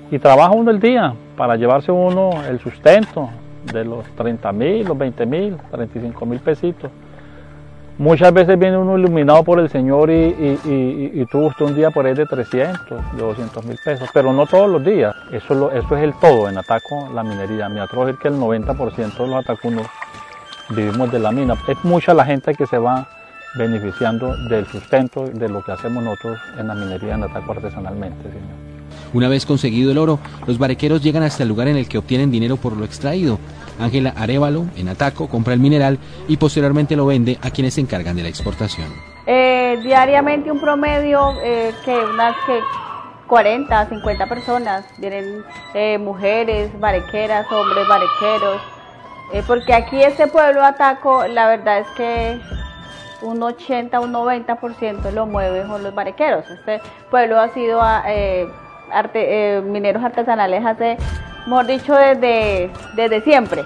y 0.10 0.18
trabaja 0.18 0.52
uno 0.52 0.72
el 0.72 0.80
día 0.80 1.14
para 1.38 1.58
llevarse 1.58 1.92
uno 1.92 2.32
el 2.48 2.60
sustento 2.60 3.30
de 3.72 3.86
los 3.86 4.06
30 4.16 4.52
mil, 4.52 4.88
los 4.88 4.98
20 4.98 5.26
mil, 5.26 5.58
35 5.72 6.26
mil 6.26 6.40
pesitos. 6.40 6.90
Muchas 7.98 8.34
veces 8.34 8.60
viene 8.60 8.78
uno 8.78 8.98
iluminado 8.98 9.44
por 9.44 9.58
el 9.60 9.70
Señor 9.70 10.10
y, 10.10 10.60
y, 10.66 11.26
tuvo 11.28 11.48
usted 11.48 11.66
un 11.66 11.76
día 11.76 11.92
por 11.92 12.06
ahí 12.06 12.14
de 12.14 12.26
300, 12.26 13.16
de 13.16 13.22
200 13.22 13.66
mil 13.66 13.78
pesos, 13.84 14.10
pero 14.14 14.34
no 14.34 14.46
todos 14.46 14.70
los 14.70 14.84
días. 14.84 15.16
Eso, 15.32 15.72
eso 15.72 15.96
es 15.96 16.04
el 16.04 16.14
todo 16.20 16.50
en 16.50 16.58
Ataco, 16.58 17.10
la 17.14 17.24
minería. 17.24 17.70
Me 17.70 17.80
atrevo 17.80 18.04
a 18.04 18.08
decir 18.08 18.22
que 18.22 18.28
el 18.28 18.36
90% 18.36 19.18
de 19.18 19.28
los 19.28 19.44
atacunos 19.44 19.88
vivimos 20.70 21.10
de 21.10 21.20
la 21.20 21.32
mina. 21.32 21.56
Es 21.70 21.78
mucha 21.86 22.14
la 22.14 22.26
gente 22.26 22.54
que 22.54 22.68
se 22.68 22.78
va 22.78 23.08
beneficiando 23.58 24.36
del 24.50 24.68
sustento 24.68 25.28
de 25.28 25.48
lo 25.48 25.64
que 25.64 25.72
hacemos 25.72 26.04
nosotros 26.04 26.38
en 26.58 26.68
la 26.68 26.76
minería 26.76 27.16
en 27.16 27.24
Ataco 27.24 27.54
artesanalmente. 27.54 28.24
Señor. 28.24 28.76
Una 29.14 29.30
vez 29.30 29.46
conseguido 29.46 29.92
el 29.92 29.98
oro, 29.98 30.20
los 30.46 30.58
barequeros 30.58 31.02
llegan 31.02 31.24
hasta 31.24 31.44
el 31.44 31.50
lugar 31.50 31.70
en 31.70 31.78
el 31.78 31.88
que 31.88 31.98
obtienen 31.98 32.32
dinero 32.32 32.58
por 32.58 32.76
lo 32.76 32.84
extraído. 32.84 33.40
Ángela 33.80 34.14
Arevalo, 34.16 34.66
en 34.76 34.90
Ataco, 34.90 35.28
compra 35.28 35.54
el 35.54 35.60
mineral 35.60 36.00
y 36.28 36.38
posteriormente 36.38 36.96
lo 36.96 37.06
vende 37.06 37.38
a 37.42 37.52
quienes 37.52 37.74
se 37.74 37.82
encargan 37.82 38.16
de 38.16 38.24
la 38.24 38.30
exportación. 38.30 38.88
Eh, 39.28 39.80
diariamente 39.84 40.52
un 40.52 40.60
promedio 40.60 41.34
eh, 41.44 41.74
que 41.84 41.96
unas 41.96 42.36
que 42.46 42.60
40, 43.28 43.90
50 43.90 44.28
personas, 44.28 44.86
vienen 45.00 45.44
eh, 45.74 45.98
mujeres, 45.98 46.70
barequeras, 46.80 47.52
hombres 47.52 47.88
barequeros, 47.88 48.62
porque 49.48 49.74
aquí 49.74 50.02
este 50.04 50.28
pueblo 50.28 50.64
Ataco, 50.64 51.26
la 51.26 51.48
verdad 51.48 51.80
es 51.80 51.88
que 51.98 52.40
un 53.24 53.42
80, 53.42 54.00
un 54.00 54.14
90% 54.14 55.12
lo 55.12 55.26
mueven 55.26 55.68
con 55.68 55.82
los 55.82 55.96
barequeros. 55.96 56.48
Este 56.48 56.80
pueblo 57.10 57.40
ha 57.40 57.50
sido 57.50 57.82
arte, 57.82 59.62
mineros 59.66 60.04
artesanales 60.04 60.64
hace 60.64 60.98
mejor 61.46 61.68
dicho, 61.68 61.94
desde, 61.94 62.72
desde 62.96 63.22
siempre. 63.22 63.66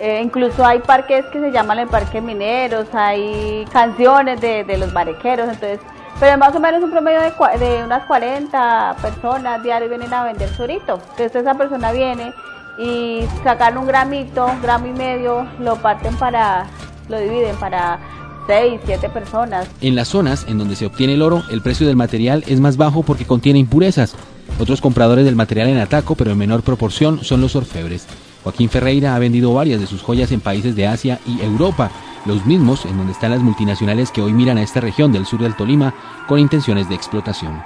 Eh, 0.00 0.20
incluso 0.24 0.64
hay 0.64 0.80
parques 0.80 1.24
que 1.26 1.38
se 1.38 1.52
llaman 1.52 1.78
el 1.78 1.88
Parque 1.88 2.20
Mineros, 2.20 2.88
hay 2.92 3.64
canciones 3.72 4.40
de, 4.40 4.64
los 4.76 4.92
barequeros, 4.92 5.48
entonces, 5.48 5.78
pero 6.18 6.36
más 6.38 6.54
o 6.56 6.60
menos 6.60 6.82
un 6.82 6.90
promedio 6.90 7.20
de, 7.20 7.64
de 7.64 7.84
unas 7.84 8.04
40 8.06 8.96
personas 9.00 9.62
diarios 9.62 9.90
vienen 9.90 10.12
a 10.12 10.24
vender 10.24 10.48
surito. 10.48 10.94
Entonces 11.10 11.36
esa 11.36 11.54
persona 11.54 11.92
viene 11.92 12.32
y 12.78 13.20
sacan 13.44 13.78
un 13.78 13.86
gramito, 13.86 14.48
gramo 14.62 14.86
y 14.86 14.92
medio, 14.92 15.46
lo 15.60 15.76
parten 15.76 16.16
para, 16.16 16.66
lo 17.08 17.20
dividen 17.20 17.54
para 17.56 17.98
6, 18.46 18.80
7 18.84 19.08
personas. 19.10 19.68
En 19.80 19.94
las 19.94 20.08
zonas 20.08 20.46
en 20.48 20.58
donde 20.58 20.76
se 20.76 20.86
obtiene 20.86 21.14
el 21.14 21.22
oro, 21.22 21.42
el 21.50 21.62
precio 21.62 21.86
del 21.86 21.96
material 21.96 22.44
es 22.46 22.60
más 22.60 22.76
bajo 22.76 23.02
porque 23.02 23.24
contiene 23.24 23.58
impurezas. 23.58 24.16
Otros 24.60 24.80
compradores 24.80 25.24
del 25.24 25.36
material 25.36 25.68
en 25.68 25.78
Ataco, 25.78 26.14
pero 26.14 26.30
en 26.30 26.38
menor 26.38 26.62
proporción, 26.62 27.24
son 27.24 27.40
los 27.40 27.56
orfebres. 27.56 28.06
Joaquín 28.44 28.68
Ferreira 28.68 29.14
ha 29.14 29.18
vendido 29.18 29.54
varias 29.54 29.80
de 29.80 29.86
sus 29.86 30.02
joyas 30.02 30.32
en 30.32 30.40
países 30.40 30.76
de 30.76 30.86
Asia 30.86 31.20
y 31.26 31.40
Europa, 31.42 31.90
los 32.26 32.44
mismos 32.44 32.84
en 32.86 32.96
donde 32.96 33.12
están 33.12 33.30
las 33.30 33.40
multinacionales 33.40 34.10
que 34.10 34.22
hoy 34.22 34.32
miran 34.32 34.58
a 34.58 34.62
esta 34.62 34.80
región 34.80 35.12
del 35.12 35.26
sur 35.26 35.40
del 35.40 35.54
Tolima 35.54 35.94
con 36.28 36.38
intenciones 36.38 36.88
de 36.88 36.94
explotación. 36.94 37.62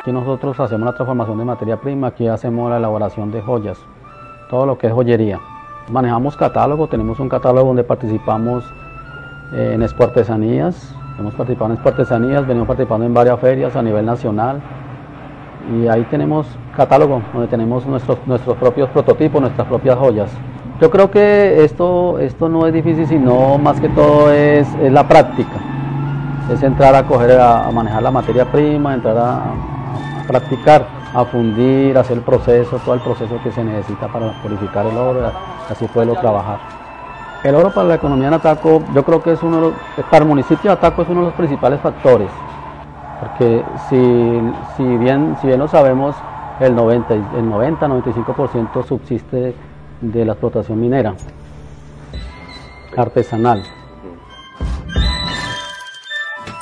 Aquí 0.00 0.12
nosotros 0.12 0.58
hacemos 0.60 0.86
la 0.86 0.94
transformación 0.94 1.38
de 1.38 1.44
materia 1.44 1.80
prima, 1.80 2.08
aquí 2.08 2.26
hacemos 2.26 2.70
la 2.70 2.78
elaboración 2.78 3.30
de 3.30 3.40
joyas, 3.40 3.78
todo 4.50 4.66
lo 4.66 4.78
que 4.78 4.88
es 4.88 4.92
joyería. 4.92 5.40
Manejamos 5.90 6.36
catálogo, 6.36 6.88
tenemos 6.88 7.20
un 7.20 7.28
catálogo 7.28 7.68
donde 7.68 7.84
participamos 7.84 8.64
eh, 9.52 9.72
en 9.74 9.82
Expo 9.82 10.04
Artesanías, 10.04 10.94
hemos 11.18 11.34
participado 11.34 11.70
en 11.70 11.76
Expo 11.76 11.88
Artesanías, 11.90 12.46
venimos 12.46 12.68
participando 12.68 13.06
en 13.06 13.14
varias 13.14 13.38
ferias 13.40 13.76
a 13.76 13.82
nivel 13.82 14.04
nacional, 14.04 14.60
y 15.72 15.88
ahí 15.88 16.04
tenemos 16.10 16.46
catálogo 16.76 17.22
donde 17.32 17.48
tenemos 17.48 17.86
nuestros, 17.86 18.18
nuestros 18.26 18.56
propios 18.56 18.88
prototipos, 18.90 19.40
nuestras 19.40 19.66
propias 19.66 19.96
joyas. 19.98 20.30
Yo 20.80 20.90
creo 20.90 21.10
que 21.10 21.64
esto, 21.64 22.18
esto 22.18 22.48
no 22.48 22.66
es 22.66 22.74
difícil, 22.74 23.06
sino 23.06 23.58
más 23.58 23.80
que 23.80 23.88
todo 23.88 24.32
es, 24.32 24.66
la 24.90 25.06
práctica. 25.06 25.56
Es 26.52 26.62
entrar 26.62 26.94
a 26.94 27.04
coger, 27.04 27.40
a, 27.40 27.70
manejar 27.70 28.02
la 28.02 28.10
materia 28.10 28.44
prima, 28.44 28.94
entrar 28.94 29.16
a, 29.16 29.54
practicar, 30.26 30.86
a 31.14 31.24
fundir, 31.24 31.96
hacer 31.96 32.18
el 32.18 32.22
proceso, 32.22 32.78
todo 32.84 32.94
el 32.94 33.00
proceso 33.00 33.38
que 33.42 33.52
se 33.52 33.62
necesita 33.62 34.08
para 34.08 34.32
purificar 34.42 34.84
el 34.86 34.96
oro, 34.96 35.30
así 35.70 35.86
poderlo 35.86 36.14
trabajar. 36.16 36.58
El 37.44 37.54
oro 37.54 37.70
para 37.70 37.88
la 37.88 37.94
economía 37.94 38.28
en 38.28 38.34
Ataco, 38.34 38.82
yo 38.94 39.04
creo 39.04 39.22
que 39.22 39.32
es 39.32 39.42
uno 39.42 39.56
de 39.56 39.62
los, 39.62 39.72
para 40.10 40.24
el 40.24 40.28
municipio 40.28 40.70
de 40.70 40.76
Ataco 40.76 41.02
es 41.02 41.08
uno 41.08 41.20
de 41.20 41.26
los 41.26 41.34
principales 41.34 41.78
factores 41.80 42.30
porque 43.20 43.64
si, 43.88 44.40
si, 44.76 44.96
bien, 44.96 45.36
si 45.40 45.46
bien 45.46 45.58
lo 45.58 45.68
sabemos, 45.68 46.16
el 46.60 46.74
90, 46.74 47.14
el 47.14 47.48
90 47.48 47.88
95% 47.88 48.86
subsiste 48.86 49.54
de 50.00 50.24
la 50.24 50.32
explotación 50.32 50.80
minera 50.80 51.14
artesanal. 52.96 53.62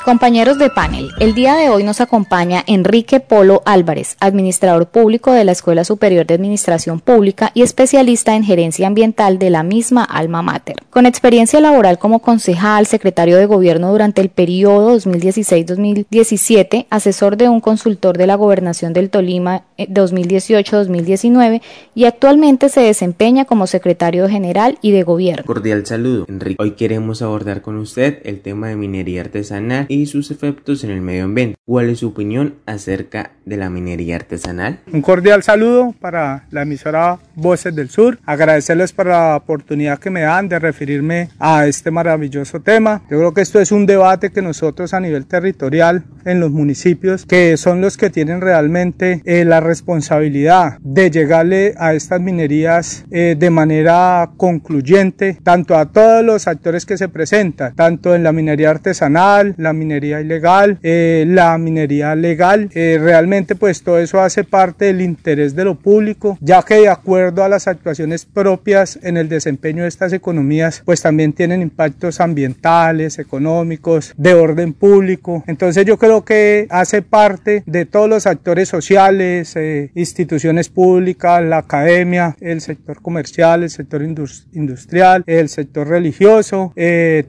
Compañeros 0.05 0.57
de 0.57 0.69
panel, 0.69 1.11
el 1.21 1.33
día 1.33 1.55
de 1.55 1.69
hoy 1.69 1.85
nos 1.85 2.01
acompaña 2.01 2.61
Enrique 2.67 3.21
Polo 3.21 3.61
Álvarez, 3.63 4.17
administrador 4.19 4.87
público 4.87 5.31
de 5.31 5.45
la 5.45 5.53
Escuela 5.53 5.85
Superior 5.85 6.27
de 6.27 6.33
Administración 6.33 6.99
Pública 6.99 7.51
y 7.53 7.61
especialista 7.61 8.35
en 8.35 8.43
gerencia 8.43 8.87
ambiental 8.87 9.39
de 9.39 9.49
la 9.49 9.63
misma 9.63 10.03
Alma 10.03 10.41
Mater. 10.41 10.75
Con 10.89 11.05
experiencia 11.05 11.61
laboral 11.61 11.99
como 11.99 12.19
concejal, 12.19 12.85
secretario 12.85 13.37
de 13.37 13.45
gobierno 13.45 13.93
durante 13.93 14.19
el 14.19 14.27
periodo 14.27 14.93
2016-2017, 14.97 16.87
asesor 16.89 17.37
de 17.37 17.47
un 17.47 17.61
consultor 17.61 18.17
de 18.17 18.27
la 18.27 18.35
gobernación 18.35 18.91
del 18.91 19.09
Tolima 19.09 19.63
2018-2019 19.77 21.55
eh, 21.55 21.61
y 21.95 22.03
actualmente 22.05 22.67
se 22.67 22.81
desempeña 22.81 23.45
como 23.45 23.67
secretario 23.67 24.27
general 24.27 24.77
y 24.81 24.91
de 24.91 25.03
gobierno. 25.03 25.45
Cordial 25.45 25.85
saludo, 25.85 26.25
Enrique. 26.27 26.61
Hoy 26.61 26.71
queremos 26.71 27.21
abordar 27.21 27.61
con 27.61 27.77
usted 27.77 28.19
el 28.25 28.41
tema 28.41 28.67
de 28.67 28.75
minería 28.75 29.21
artesanal 29.21 29.87
y 29.93 30.05
sus 30.05 30.31
efectos 30.31 30.83
en 30.83 30.91
el 30.91 31.01
medio 31.01 31.25
ambiente. 31.25 31.55
¿Cuál 31.65 31.89
es 31.89 31.99
su 31.99 32.09
opinión 32.09 32.55
acerca 32.65 33.31
de 33.45 33.57
la 33.57 33.69
minería 33.69 34.17
artesanal? 34.17 34.79
Un 34.91 35.01
cordial 35.01 35.43
saludo 35.43 35.93
para 35.99 36.45
la 36.51 36.63
emisora 36.63 37.19
Voces 37.35 37.75
del 37.75 37.89
Sur. 37.89 38.19
Agradecerles 38.25 38.91
por 38.91 39.07
la 39.07 39.37
oportunidad 39.37 39.99
que 39.99 40.09
me 40.09 40.21
dan 40.21 40.49
de 40.49 40.59
referirme 40.59 41.29
a 41.39 41.67
este 41.67 41.91
maravilloso 41.91 42.61
tema. 42.61 43.01
Yo 43.09 43.17
creo 43.17 43.33
que 43.33 43.41
esto 43.41 43.59
es 43.59 43.71
un 43.71 43.85
debate 43.85 44.31
que 44.31 44.41
nosotros 44.41 44.93
a 44.93 44.99
nivel 44.99 45.25
territorial 45.25 46.03
en 46.25 46.39
los 46.39 46.51
municipios, 46.51 47.25
que 47.25 47.57
son 47.57 47.81
los 47.81 47.97
que 47.97 48.09
tienen 48.09 48.41
realmente 48.41 49.21
eh, 49.25 49.45
la 49.45 49.59
responsabilidad 49.59 50.77
de 50.81 51.11
llegarle 51.11 51.75
a 51.77 51.93
estas 51.93 52.21
minerías 52.21 53.05
eh, 53.11 53.35
de 53.37 53.49
manera 53.49 54.31
concluyente, 54.37 55.37
tanto 55.43 55.75
a 55.75 55.91
todos 55.91 56.23
los 56.23 56.47
actores 56.47 56.85
que 56.85 56.97
se 56.97 57.09
presentan, 57.09 57.75
tanto 57.75 58.15
en 58.15 58.23
la 58.23 58.31
minería 58.31 58.69
artesanal, 58.69 59.53
la 59.57 59.73
minería 59.73 59.82
ilegal, 59.91 60.79
eh, 60.83 61.25
la 61.27 61.57
minería 61.57 62.15
legal. 62.15 62.69
Eh, 62.73 62.97
realmente 63.01 63.55
pues 63.55 63.83
todo 63.83 63.99
eso 63.99 64.19
hace 64.21 64.43
parte 64.43 64.85
del 64.85 65.01
interés 65.01 65.55
de 65.55 65.65
lo 65.65 65.75
público, 65.75 66.37
ya 66.41 66.61
que 66.63 66.75
de 66.75 66.89
acuerdo 66.89 67.43
a 67.43 67.49
las 67.49 67.67
actuaciones 67.67 68.25
propias 68.25 68.99
en 69.03 69.17
el 69.17 69.29
desempeño 69.29 69.83
de 69.83 69.89
estas 69.89 70.13
economías 70.13 70.81
pues 70.85 71.01
también 71.01 71.33
tienen 71.33 71.61
impactos 71.61 72.19
ambientales, 72.19 73.19
económicos, 73.19 74.13
de 74.17 74.33
orden 74.33 74.73
público. 74.73 75.43
Entonces 75.47 75.85
yo 75.85 75.97
creo 75.97 76.23
que 76.23 76.67
hace 76.69 77.01
parte 77.01 77.63
de 77.65 77.85
todos 77.85 78.09
los 78.09 78.27
actores 78.27 78.69
sociales, 78.69 79.55
eh, 79.55 79.91
instituciones 79.95 80.69
públicas, 80.69 81.43
la 81.43 81.57
academia, 81.59 82.35
el 82.39 82.61
sector 82.61 83.01
comercial, 83.01 83.63
el 83.63 83.69
sector 83.69 84.01
industrial, 84.03 85.23
el 85.27 85.49
sector 85.49 85.87
religioso, 85.87 86.73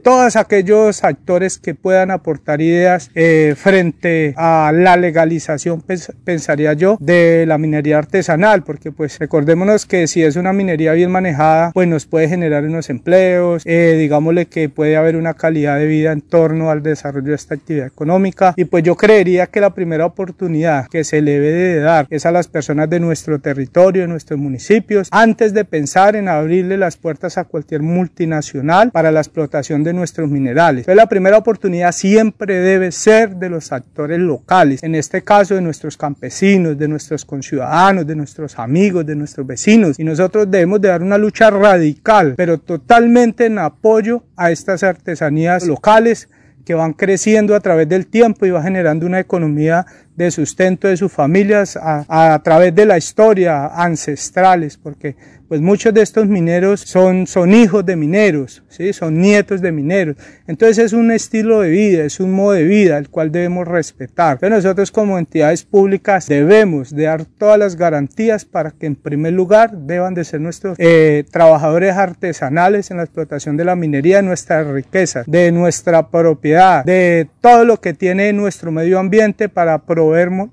todos 0.03 0.35
aquellos 0.35 1.03
actores 1.03 1.57
que 1.59 1.75
puedan 1.75 2.11
aportar 2.11 2.44
aportar 2.45 2.61
ideas 2.61 3.09
eh, 3.15 3.55
frente 3.57 4.35
a 4.37 4.71
la 4.71 4.97
legalización, 4.97 5.83
pensaría 6.23 6.73
yo, 6.73 6.97
de 6.99 7.45
la 7.47 7.57
minería 7.57 7.97
artesanal, 7.97 8.63
porque 8.63 8.91
pues 8.91 9.17
recordémonos 9.17 9.87
que 9.87 10.05
si 10.05 10.21
es 10.21 10.35
una 10.35 10.53
minería 10.53 10.93
bien 10.93 11.09
manejada, 11.09 11.71
pues 11.73 11.87
nos 11.87 12.05
puede 12.05 12.29
generar 12.29 12.63
unos 12.63 12.91
empleos, 12.91 13.63
eh, 13.65 13.95
digámosle 13.97 14.45
que 14.45 14.69
puede 14.69 14.95
haber 14.95 15.15
una 15.15 15.33
calidad 15.33 15.79
de 15.79 15.87
vida 15.87 16.11
en 16.11 16.21
torno 16.21 16.69
al 16.69 16.83
desarrollo 16.83 17.29
de 17.29 17.35
esta 17.35 17.55
actividad 17.55 17.87
económica 17.87 18.53
y 18.55 18.65
pues 18.65 18.83
yo 18.83 18.95
creería 18.95 19.47
que 19.47 19.59
la 19.59 19.73
primera 19.73 20.05
oportunidad 20.05 20.87
que 20.87 21.03
se 21.03 21.21
le 21.21 21.39
debe 21.39 21.51
de 21.51 21.79
dar 21.79 22.05
es 22.11 22.27
a 22.27 22.31
las 22.31 22.47
personas 22.47 22.89
de 22.91 22.99
nuestro 22.99 23.39
territorio, 23.39 24.03
de 24.03 24.07
nuestros 24.07 24.39
municipios, 24.39 25.07
antes 25.09 25.53
de 25.53 25.65
pensar 25.65 26.15
en 26.15 26.27
abrirle 26.27 26.77
las 26.77 26.97
puertas 26.97 27.39
a 27.39 27.45
cualquier 27.45 27.81
multinacional 27.81 28.91
para 28.91 29.11
la 29.11 29.21
explotación 29.21 29.83
de 29.83 29.93
nuestros 29.93 30.29
minerales. 30.29 30.81
Entonces 30.81 30.97
la 30.97 31.09
primera 31.09 31.37
oportunidad 31.37 31.91
siempre 31.91 32.34
debe 32.37 32.91
ser 32.91 33.35
de 33.35 33.49
los 33.49 33.71
actores 33.71 34.19
locales, 34.19 34.83
en 34.83 34.95
este 34.95 35.23
caso 35.23 35.55
de 35.55 35.61
nuestros 35.61 35.97
campesinos, 35.97 36.77
de 36.77 36.87
nuestros 36.87 37.25
conciudadanos, 37.25 38.05
de 38.05 38.15
nuestros 38.15 38.59
amigos, 38.59 39.05
de 39.05 39.15
nuestros 39.15 39.47
vecinos. 39.47 39.99
Y 39.99 40.03
nosotros 40.03 40.49
debemos 40.49 40.81
de 40.81 40.89
dar 40.89 41.01
una 41.01 41.17
lucha 41.17 41.49
radical, 41.49 42.35
pero 42.35 42.57
totalmente 42.57 43.45
en 43.45 43.59
apoyo 43.59 44.23
a 44.35 44.51
estas 44.51 44.83
artesanías 44.83 45.65
locales 45.65 46.29
que 46.65 46.73
van 46.73 46.93
creciendo 46.93 47.55
a 47.55 47.59
través 47.59 47.87
del 47.87 48.07
tiempo 48.07 48.45
y 48.45 48.51
va 48.51 48.63
generando 48.63 49.05
una 49.05 49.19
economía 49.19 49.85
de 50.15 50.31
sustento 50.31 50.87
de 50.87 50.97
sus 50.97 51.11
familias 51.11 51.77
a, 51.81 52.41
través 52.43 52.73
de 52.73 52.85
la 52.85 52.97
historia 52.97 53.67
ancestrales, 53.67 54.77
porque 54.77 55.15
pues 55.47 55.61
muchos 55.61 55.93
de 55.93 56.01
estos 56.01 56.27
mineros 56.27 56.81
son, 56.81 57.27
son 57.27 57.53
hijos 57.53 57.85
de 57.85 57.95
mineros, 57.95 58.63
¿sí? 58.67 58.93
son 58.93 59.19
nietos 59.19 59.61
de 59.61 59.71
mineros. 59.71 60.15
Entonces 60.47 60.79
es 60.79 60.93
un 60.93 61.11
estilo 61.11 61.61
de 61.61 61.69
vida, 61.69 62.03
es 62.03 62.19
un 62.19 62.31
modo 62.31 62.53
de 62.53 62.63
vida 62.63 62.97
el 62.97 63.09
cual 63.09 63.31
debemos 63.31 63.67
respetar. 63.67 64.39
Pero 64.39 64.55
nosotros 64.55 64.91
como 64.91 65.19
entidades 65.19 65.63
públicas 65.63 66.27
debemos 66.27 66.95
de 66.95 67.03
dar 67.03 67.25
todas 67.25 67.59
las 67.59 67.75
garantías 67.75 68.45
para 68.45 68.71
que 68.71 68.87
en 68.87 68.95
primer 68.95 69.33
lugar 69.33 69.71
deban 69.71 70.15
de 70.15 70.23
ser 70.23 70.41
nuestros 70.41 70.77
eh, 70.79 71.25
trabajadores 71.31 71.95
artesanales 71.95 72.89
en 72.89 72.97
la 72.97 73.03
explotación 73.03 73.55
de 73.55 73.65
la 73.65 73.75
minería, 73.75 74.17
de 74.17 74.23
nuestras 74.23 74.65
riquezas, 74.65 75.27
de 75.27 75.51
nuestra 75.51 76.09
propiedad, 76.09 76.83
de 76.85 77.27
todo 77.41 77.65
lo 77.65 77.79
que 77.79 77.93
tiene 77.93 78.33
nuestro 78.33 78.71
medio 78.71 78.97
ambiente 78.97 79.47
para, 79.47 79.79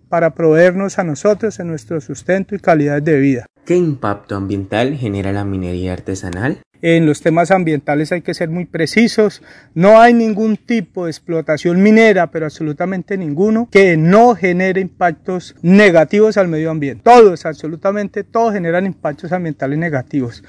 para 0.09 0.35
proveernos 0.35 0.99
a 0.99 1.05
nosotros 1.05 1.59
en 1.61 1.69
nuestro 1.69 2.01
sustento 2.01 2.55
y 2.55 2.59
calidad 2.59 3.03
de 3.03 3.19
vida. 3.19 3.47
¿Qué 3.65 3.77
impacto 3.77 4.37
ambiental 4.37 4.97
genera 4.97 5.33
la 5.33 5.45
minería 5.45 5.93
artesanal? 5.93 6.59
En 6.85 7.07
los 7.07 7.21
temas 7.21 7.53
ambientales 7.53 8.11
hay 8.11 8.23
que 8.23 8.35
ser 8.35 8.51
muy 8.51 8.65
precisos. 8.65 9.41
No 9.73 10.01
hay 10.01 10.15
ningún 10.15 10.57
tipo 10.57 11.05
de 11.05 11.13
explotación 11.13 11.81
minera, 11.81 12.33
pero 12.33 12.47
absolutamente 12.47 13.17
ninguno, 13.17 13.69
que 13.71 13.97
no 13.97 14.35
genere 14.35 14.81
impactos 14.81 15.55
negativos 15.63 16.37
al 16.37 16.49
medio 16.49 16.73
ambiente. 16.73 17.05
Todos, 17.05 17.47
absolutamente 17.47 18.25
todos 18.25 18.55
generan 18.55 18.85
impactos 18.85 19.31
ambientales 19.31 19.79
negativos. 19.79 20.43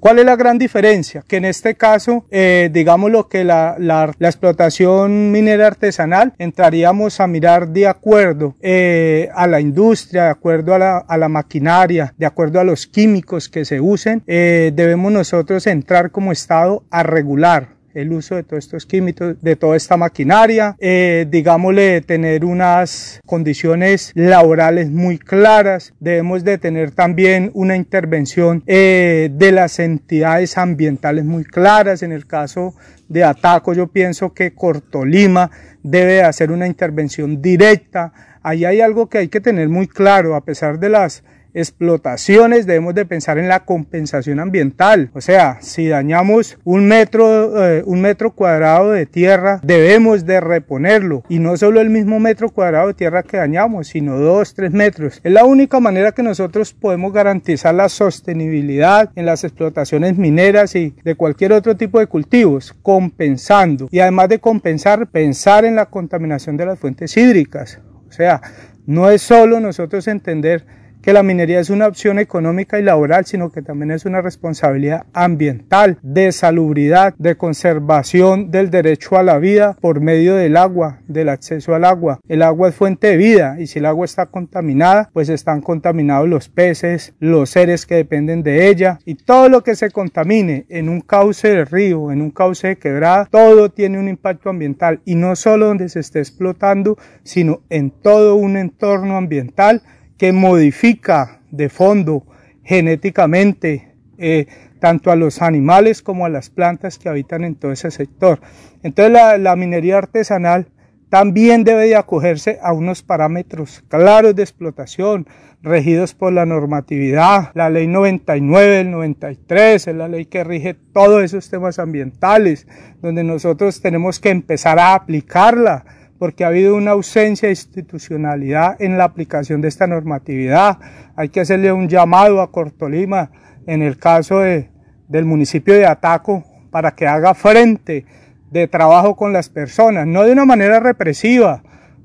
¿Cuál 0.00 0.18
es 0.18 0.24
la 0.24 0.36
gran 0.36 0.58
diferencia? 0.58 1.24
Que 1.26 1.36
en 1.36 1.44
este 1.44 1.74
caso, 1.74 2.24
eh, 2.30 2.70
digamos 2.72 3.10
lo 3.10 3.28
que 3.28 3.44
la, 3.44 3.76
la, 3.78 4.14
explotación 4.20 5.30
minera 5.32 5.66
artesanal, 5.66 6.34
entraríamos 6.38 7.20
a 7.20 7.26
mirar 7.26 7.68
de 7.68 7.86
acuerdo 7.86 8.54
eh, 8.60 9.28
a 9.34 9.46
la 9.46 9.60
industria, 9.60 10.24
de 10.24 10.30
acuerdo 10.30 10.74
a 10.74 10.78
la, 10.78 10.98
a 10.98 11.16
la, 11.16 11.28
maquinaria, 11.28 12.14
de 12.16 12.26
acuerdo 12.26 12.60
a 12.60 12.64
los 12.64 12.86
químicos 12.86 13.48
que 13.48 13.64
se 13.64 13.80
usen, 13.80 14.22
eh, 14.26 14.72
debemos 14.74 15.12
nosotros 15.12 15.66
entrar 15.66 16.10
como 16.10 16.32
Estado 16.32 16.84
a 16.90 17.02
regular 17.02 17.75
el 17.96 18.12
uso 18.12 18.34
de 18.36 18.42
todos 18.42 18.64
estos 18.64 18.84
químicos, 18.84 19.36
de 19.40 19.56
toda 19.56 19.76
esta 19.76 19.96
maquinaria, 19.96 20.76
eh, 20.78 21.26
digámosle, 21.28 22.02
tener 22.02 22.44
unas 22.44 23.20
condiciones 23.24 24.12
laborales 24.14 24.90
muy 24.90 25.18
claras, 25.18 25.94
debemos 25.98 26.44
de 26.44 26.58
tener 26.58 26.90
también 26.90 27.50
una 27.54 27.74
intervención 27.74 28.62
eh, 28.66 29.30
de 29.32 29.50
las 29.50 29.78
entidades 29.78 30.58
ambientales 30.58 31.24
muy 31.24 31.44
claras, 31.44 32.02
en 32.02 32.12
el 32.12 32.26
caso 32.26 32.74
de 33.08 33.24
Ataco 33.24 33.72
yo 33.72 33.86
pienso 33.86 34.34
que 34.34 34.52
Cortolima 34.52 35.50
debe 35.82 36.22
hacer 36.22 36.50
una 36.50 36.66
intervención 36.66 37.40
directa, 37.40 38.12
ahí 38.42 38.66
hay 38.66 38.82
algo 38.82 39.08
que 39.08 39.18
hay 39.18 39.28
que 39.28 39.40
tener 39.40 39.70
muy 39.70 39.86
claro, 39.86 40.34
a 40.34 40.44
pesar 40.44 40.78
de 40.78 40.90
las 40.90 41.24
explotaciones 41.56 42.66
debemos 42.66 42.94
de 42.94 43.06
pensar 43.06 43.38
en 43.38 43.48
la 43.48 43.64
compensación 43.64 44.40
ambiental. 44.40 45.10
O 45.14 45.20
sea, 45.20 45.58
si 45.62 45.88
dañamos 45.88 46.58
un 46.64 46.86
metro, 46.86 47.64
eh, 47.64 47.82
un 47.86 48.02
metro 48.02 48.32
cuadrado 48.32 48.92
de 48.92 49.06
tierra, 49.06 49.60
debemos 49.62 50.26
de 50.26 50.40
reponerlo. 50.40 51.24
Y 51.30 51.38
no 51.38 51.56
solo 51.56 51.80
el 51.80 51.88
mismo 51.88 52.20
metro 52.20 52.50
cuadrado 52.50 52.88
de 52.88 52.94
tierra 52.94 53.22
que 53.22 53.38
dañamos, 53.38 53.88
sino 53.88 54.18
dos, 54.18 54.54
tres 54.54 54.70
metros. 54.72 55.20
Es 55.24 55.32
la 55.32 55.44
única 55.46 55.80
manera 55.80 56.12
que 56.12 56.22
nosotros 56.22 56.74
podemos 56.74 57.12
garantizar 57.12 57.74
la 57.74 57.88
sostenibilidad 57.88 59.10
en 59.16 59.24
las 59.24 59.42
explotaciones 59.42 60.18
mineras 60.18 60.74
y 60.76 60.94
de 61.04 61.14
cualquier 61.14 61.54
otro 61.54 61.74
tipo 61.76 61.98
de 61.98 62.06
cultivos, 62.06 62.74
compensando. 62.82 63.88
Y 63.90 64.00
además 64.00 64.28
de 64.28 64.40
compensar, 64.40 65.06
pensar 65.06 65.64
en 65.64 65.76
la 65.76 65.86
contaminación 65.86 66.58
de 66.58 66.66
las 66.66 66.78
fuentes 66.78 67.16
hídricas. 67.16 67.80
O 68.08 68.12
sea, 68.12 68.42
no 68.86 69.10
es 69.10 69.22
solo 69.22 69.58
nosotros 69.58 70.06
entender 70.06 70.64
que 71.06 71.12
la 71.12 71.22
minería 71.22 71.60
es 71.60 71.70
una 71.70 71.86
opción 71.86 72.18
económica 72.18 72.80
y 72.80 72.82
laboral, 72.82 73.26
sino 73.26 73.52
que 73.52 73.62
también 73.62 73.92
es 73.92 74.06
una 74.06 74.22
responsabilidad 74.22 75.06
ambiental, 75.12 76.00
de 76.02 76.32
salubridad, 76.32 77.14
de 77.16 77.36
conservación 77.36 78.50
del 78.50 78.70
derecho 78.70 79.16
a 79.16 79.22
la 79.22 79.38
vida 79.38 79.76
por 79.80 80.00
medio 80.00 80.34
del 80.34 80.56
agua, 80.56 80.98
del 81.06 81.28
acceso 81.28 81.76
al 81.76 81.84
agua. 81.84 82.18
El 82.28 82.42
agua 82.42 82.70
es 82.70 82.74
fuente 82.74 83.06
de 83.06 83.18
vida 83.18 83.54
y 83.60 83.68
si 83.68 83.78
el 83.78 83.86
agua 83.86 84.04
está 84.04 84.26
contaminada, 84.26 85.08
pues 85.12 85.28
están 85.28 85.60
contaminados 85.60 86.28
los 86.28 86.48
peces, 86.48 87.14
los 87.20 87.50
seres 87.50 87.86
que 87.86 87.94
dependen 87.94 88.42
de 88.42 88.68
ella 88.68 88.98
y 89.04 89.14
todo 89.14 89.48
lo 89.48 89.62
que 89.62 89.76
se 89.76 89.92
contamine 89.92 90.66
en 90.68 90.88
un 90.88 91.02
cauce 91.02 91.50
de 91.50 91.64
río, 91.64 92.10
en 92.10 92.20
un 92.20 92.32
cauce 92.32 92.66
de 92.66 92.78
quebrada, 92.78 93.28
todo 93.30 93.70
tiene 93.70 94.00
un 94.00 94.08
impacto 94.08 94.50
ambiental 94.50 95.02
y 95.04 95.14
no 95.14 95.36
solo 95.36 95.66
donde 95.66 95.88
se 95.88 96.00
esté 96.00 96.18
explotando, 96.18 96.98
sino 97.22 97.60
en 97.70 97.92
todo 97.92 98.34
un 98.34 98.56
entorno 98.56 99.16
ambiental 99.16 99.82
que 100.18 100.32
modifica 100.32 101.40
de 101.50 101.68
fondo 101.68 102.26
genéticamente 102.62 103.94
eh, 104.18 104.46
tanto 104.80 105.10
a 105.10 105.16
los 105.16 105.42
animales 105.42 106.02
como 106.02 106.26
a 106.26 106.28
las 106.28 106.50
plantas 106.50 106.98
que 106.98 107.08
habitan 107.08 107.44
en 107.44 107.54
todo 107.54 107.72
ese 107.72 107.90
sector. 107.90 108.40
Entonces 108.82 109.12
la, 109.12 109.38
la 109.38 109.56
minería 109.56 109.98
artesanal 109.98 110.68
también 111.08 111.64
debe 111.64 111.86
de 111.86 111.96
acogerse 111.96 112.58
a 112.62 112.72
unos 112.72 113.02
parámetros 113.02 113.82
claros 113.88 114.34
de 114.34 114.42
explotación, 114.42 115.26
regidos 115.62 116.14
por 116.14 116.32
la 116.32 116.46
normatividad, 116.46 117.50
la 117.54 117.70
ley 117.70 117.86
99 117.86 118.76
del 118.76 118.90
93, 118.90 119.86
es 119.86 119.94
la 119.94 120.08
ley 120.08 120.26
que 120.26 120.44
rige 120.44 120.74
todos 120.74 121.22
esos 121.22 121.48
temas 121.48 121.78
ambientales, 121.78 122.66
donde 123.00 123.24
nosotros 123.24 123.80
tenemos 123.80 124.20
que 124.20 124.30
empezar 124.30 124.78
a 124.78 124.94
aplicarla 124.94 125.84
porque 126.18 126.44
ha 126.44 126.48
habido 126.48 126.74
una 126.76 126.92
ausencia 126.92 127.48
de 127.48 127.52
institucionalidad 127.52 128.80
en 128.80 128.96
la 128.98 129.04
aplicación 129.04 129.60
de 129.60 129.68
esta 129.68 129.86
normatividad. 129.86 130.78
Hay 131.16 131.28
que 131.28 131.40
hacerle 131.40 131.72
un 131.72 131.88
llamado 131.88 132.40
a 132.40 132.50
Cortolima 132.50 133.30
en 133.66 133.82
el 133.82 133.98
caso 133.98 134.40
de, 134.40 134.70
del 135.08 135.24
municipio 135.24 135.74
de 135.74 135.86
Ataco 135.86 136.44
para 136.70 136.92
que 136.92 137.06
haga 137.06 137.34
frente 137.34 138.06
de 138.50 138.68
trabajo 138.68 139.16
con 139.16 139.32
las 139.32 139.48
personas, 139.48 140.06
no 140.06 140.22
de 140.22 140.32
una 140.32 140.44
manera 140.44 140.80
represiva, 140.80 141.62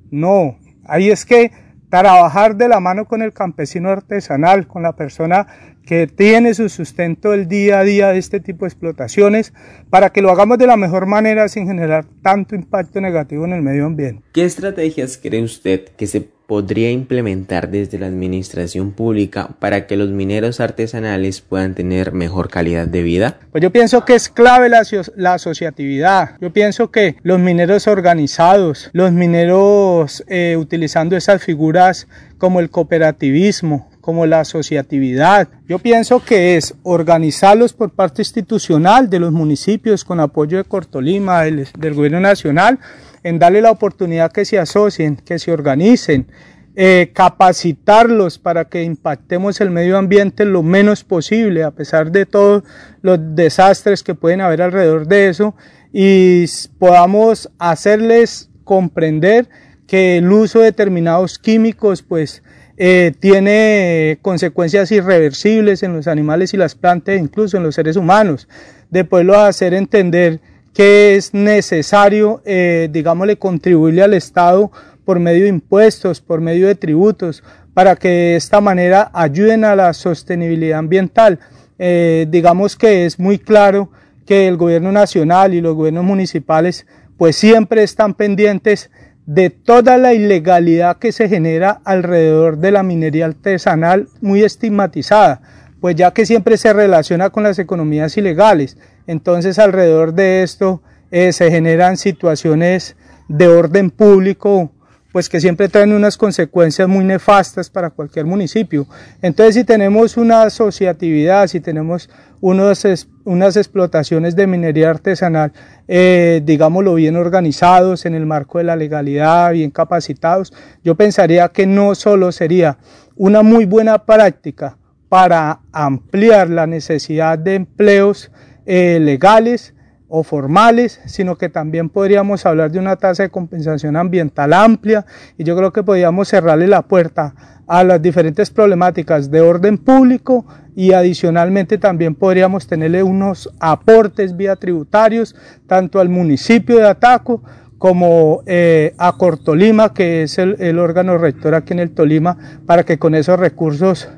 no, 0.09 0.57
ahí 0.85 1.09
es 1.09 1.25
que 1.25 1.51
trabajar 1.99 2.55
de 2.55 2.69
la 2.69 2.79
mano 2.79 3.05
con 3.05 3.21
el 3.21 3.33
campesino 3.33 3.89
artesanal, 3.89 4.65
con 4.65 4.81
la 4.81 4.95
persona 4.95 5.45
que 5.85 6.07
tiene 6.07 6.53
su 6.53 6.69
sustento 6.69 7.33
el 7.33 7.47
día 7.47 7.79
a 7.79 7.83
día 7.83 8.07
de 8.09 8.17
este 8.17 8.39
tipo 8.39 8.65
de 8.65 8.69
explotaciones, 8.69 9.53
para 9.89 10.11
que 10.11 10.21
lo 10.21 10.31
hagamos 10.31 10.57
de 10.57 10.67
la 10.67 10.77
mejor 10.77 11.05
manera 11.05 11.49
sin 11.49 11.67
generar 11.67 12.05
tanto 12.21 12.55
impacto 12.55 13.01
negativo 13.01 13.45
en 13.45 13.53
el 13.53 13.61
medio 13.61 13.85
ambiente. 13.85 14.23
¿Qué 14.31 14.45
estrategias 14.45 15.17
cree 15.17 15.43
usted 15.43 15.89
que 15.97 16.07
se 16.07 16.21
podría 16.51 16.91
implementar 16.91 17.69
desde 17.69 17.97
la 17.97 18.07
administración 18.07 18.91
pública 18.91 19.51
para 19.59 19.87
que 19.87 19.95
los 19.95 20.09
mineros 20.09 20.59
artesanales 20.59 21.39
puedan 21.39 21.75
tener 21.75 22.11
mejor 22.11 22.49
calidad 22.49 22.89
de 22.89 23.03
vida? 23.03 23.37
Pues 23.53 23.61
yo 23.61 23.71
pienso 23.71 24.03
que 24.03 24.15
es 24.15 24.27
clave 24.27 24.67
la, 24.67 24.81
la 25.15 25.35
asociatividad. 25.35 26.31
Yo 26.41 26.51
pienso 26.51 26.91
que 26.91 27.15
los 27.23 27.39
mineros 27.39 27.87
organizados, 27.87 28.89
los 28.91 29.13
mineros 29.13 30.25
eh, 30.27 30.57
utilizando 30.59 31.15
esas 31.15 31.41
figuras 31.41 32.09
como 32.37 32.59
el 32.59 32.69
cooperativismo, 32.69 33.89
como 34.01 34.25
la 34.25 34.41
asociatividad. 34.41 35.47
Yo 35.69 35.79
pienso 35.79 36.19
que 36.19 36.57
es 36.57 36.73
organizarlos 36.83 37.71
por 37.71 37.91
parte 37.91 38.23
institucional 38.23 39.09
de 39.09 39.19
los 39.19 39.31
municipios 39.31 40.03
con 40.03 40.19
apoyo 40.19 40.57
de 40.57 40.65
Cortolima, 40.65 41.43
del, 41.43 41.65
del 41.77 41.93
gobierno 41.93 42.19
nacional, 42.19 42.77
en 43.23 43.39
darle 43.39 43.61
la 43.61 43.71
oportunidad 43.71 44.31
que 44.31 44.45
se 44.45 44.59
asocien, 44.59 45.15
que 45.15 45.39
se 45.39 45.51
organicen, 45.51 46.27
eh, 46.75 47.11
capacitarlos 47.13 48.39
para 48.39 48.65
que 48.65 48.83
impactemos 48.83 49.59
el 49.59 49.71
medio 49.71 49.97
ambiente 49.97 50.45
lo 50.45 50.63
menos 50.63 51.03
posible, 51.03 51.63
a 51.63 51.71
pesar 51.71 52.11
de 52.11 52.25
todos 52.25 52.63
los 53.01 53.19
desastres 53.35 54.03
que 54.03 54.15
pueden 54.15 54.39
haber 54.39 54.61
alrededor 54.61 55.05
de 55.07 55.27
eso, 55.27 55.53
y 55.91 56.45
podamos 56.79 57.51
hacerles 57.59 58.49
comprender 58.63 59.49
que 59.85 60.19
el 60.19 60.31
uso 60.31 60.59
de 60.59 60.65
determinados 60.65 61.37
químicos 61.37 62.01
pues 62.01 62.41
eh, 62.77 63.11
tiene 63.19 64.17
consecuencias 64.21 64.91
irreversibles 64.91 65.83
en 65.83 65.93
los 65.93 66.07
animales 66.07 66.53
y 66.53 66.57
las 66.57 66.75
plantas, 66.75 67.19
incluso 67.19 67.57
en 67.57 67.63
los 67.63 67.75
seres 67.75 67.97
humanos, 67.97 68.47
de 68.89 69.03
poderlo 69.03 69.37
hacer 69.37 69.73
entender 69.73 70.39
que 70.73 71.15
es 71.15 71.33
necesario, 71.33 72.41
eh, 72.45 72.89
digámosle, 72.91 73.37
contribuirle 73.37 74.03
al 74.03 74.13
Estado 74.13 74.71
por 75.05 75.19
medio 75.19 75.43
de 75.43 75.49
impuestos, 75.49 76.21
por 76.21 76.41
medio 76.41 76.67
de 76.67 76.75
tributos, 76.75 77.43
para 77.73 77.95
que 77.95 78.09
de 78.09 78.35
esta 78.35 78.61
manera 78.61 79.09
ayuden 79.13 79.65
a 79.65 79.75
la 79.75 79.93
sostenibilidad 79.93 80.79
ambiental. 80.79 81.39
Eh, 81.79 82.27
digamos 82.29 82.75
que 82.75 83.05
es 83.05 83.19
muy 83.19 83.39
claro 83.39 83.89
que 84.25 84.47
el 84.47 84.57
gobierno 84.57 84.91
nacional 84.91 85.53
y 85.53 85.61
los 85.61 85.75
gobiernos 85.75 86.03
municipales 86.03 86.85
pues 87.17 87.35
siempre 87.35 87.83
están 87.83 88.13
pendientes 88.13 88.89
de 89.25 89.49
toda 89.49 89.97
la 89.97 90.13
ilegalidad 90.13 90.97
que 90.97 91.11
se 91.11 91.29
genera 91.29 91.81
alrededor 91.85 92.57
de 92.57 92.71
la 92.71 92.83
minería 92.83 93.25
artesanal 93.25 94.07
muy 94.19 94.43
estigmatizada, 94.43 95.41
pues 95.79 95.95
ya 95.95 96.11
que 96.11 96.25
siempre 96.25 96.57
se 96.57 96.73
relaciona 96.73 97.29
con 97.29 97.43
las 97.43 97.59
economías 97.59 98.17
ilegales. 98.17 98.77
Entonces 99.07 99.59
alrededor 99.59 100.13
de 100.13 100.43
esto 100.43 100.81
eh, 101.11 101.33
se 101.33 101.51
generan 101.51 101.97
situaciones 101.97 102.95
de 103.27 103.47
orden 103.47 103.89
público 103.89 104.71
pues 105.11 105.27
que 105.27 105.41
siempre 105.41 105.67
traen 105.67 105.91
unas 105.91 106.17
consecuencias 106.17 106.87
muy 106.87 107.03
nefastas 107.03 107.69
para 107.69 107.89
cualquier 107.89 108.25
municipio. 108.25 108.87
Entonces, 109.21 109.55
si 109.55 109.63
tenemos 109.63 110.17
una 110.17 110.43
asociatividad, 110.43 111.47
si 111.47 111.59
tenemos 111.59 112.09
unos, 112.39 113.07
unas 113.25 113.57
explotaciones 113.57 114.35
de 114.35 114.47
minería 114.47 114.89
artesanal, 114.89 115.51
eh, 115.87 116.41
digámoslo, 116.43 116.95
bien 116.95 117.17
organizados 117.17 118.05
en 118.05 118.15
el 118.15 118.25
marco 118.25 118.59
de 118.59 118.63
la 118.63 118.75
legalidad, 118.75 119.51
bien 119.51 119.71
capacitados, 119.71 120.53
yo 120.83 120.95
pensaría 120.95 121.49
que 121.49 121.67
no 121.67 121.93
solo 121.93 122.31
sería 122.31 122.77
una 123.17 123.41
muy 123.43 123.65
buena 123.65 124.05
práctica 124.05 124.77
para 125.09 125.59
ampliar 125.73 126.49
la 126.49 126.67
necesidad 126.67 127.37
de 127.37 127.55
empleos 127.55 128.31
eh, 128.65 128.99
legales, 129.01 129.73
o 130.13 130.23
formales, 130.23 130.99
sino 131.05 131.37
que 131.37 131.47
también 131.47 131.87
podríamos 131.87 132.45
hablar 132.45 132.69
de 132.69 132.79
una 132.79 132.97
tasa 132.97 133.23
de 133.23 133.29
compensación 133.29 133.95
ambiental 133.95 134.51
amplia 134.51 135.05
y 135.37 135.45
yo 135.45 135.55
creo 135.55 135.71
que 135.71 135.83
podríamos 135.83 136.27
cerrarle 136.27 136.67
la 136.67 136.81
puerta 136.81 137.33
a 137.65 137.85
las 137.85 138.01
diferentes 138.01 138.49
problemáticas 138.49 139.31
de 139.31 139.39
orden 139.39 139.77
público 139.77 140.45
y 140.75 140.91
adicionalmente 140.91 141.77
también 141.77 142.13
podríamos 142.13 142.67
tenerle 142.67 143.03
unos 143.03 143.49
aportes 143.61 144.35
vía 144.35 144.57
tributarios 144.57 145.33
tanto 145.65 146.01
al 146.01 146.09
municipio 146.09 146.75
de 146.75 146.89
Ataco 146.89 147.41
como 147.77 148.43
eh, 148.47 148.93
a 148.97 149.13
Cortolima, 149.17 149.93
que 149.93 150.23
es 150.23 150.37
el, 150.37 150.57
el 150.59 150.77
órgano 150.77 151.17
rector 151.19 151.55
aquí 151.55 151.71
en 151.71 151.79
el 151.79 151.91
Tolima, 151.91 152.37
para 152.65 152.83
que 152.83 152.99
con 152.99 153.15
esos 153.15 153.39
recursos, 153.39 154.09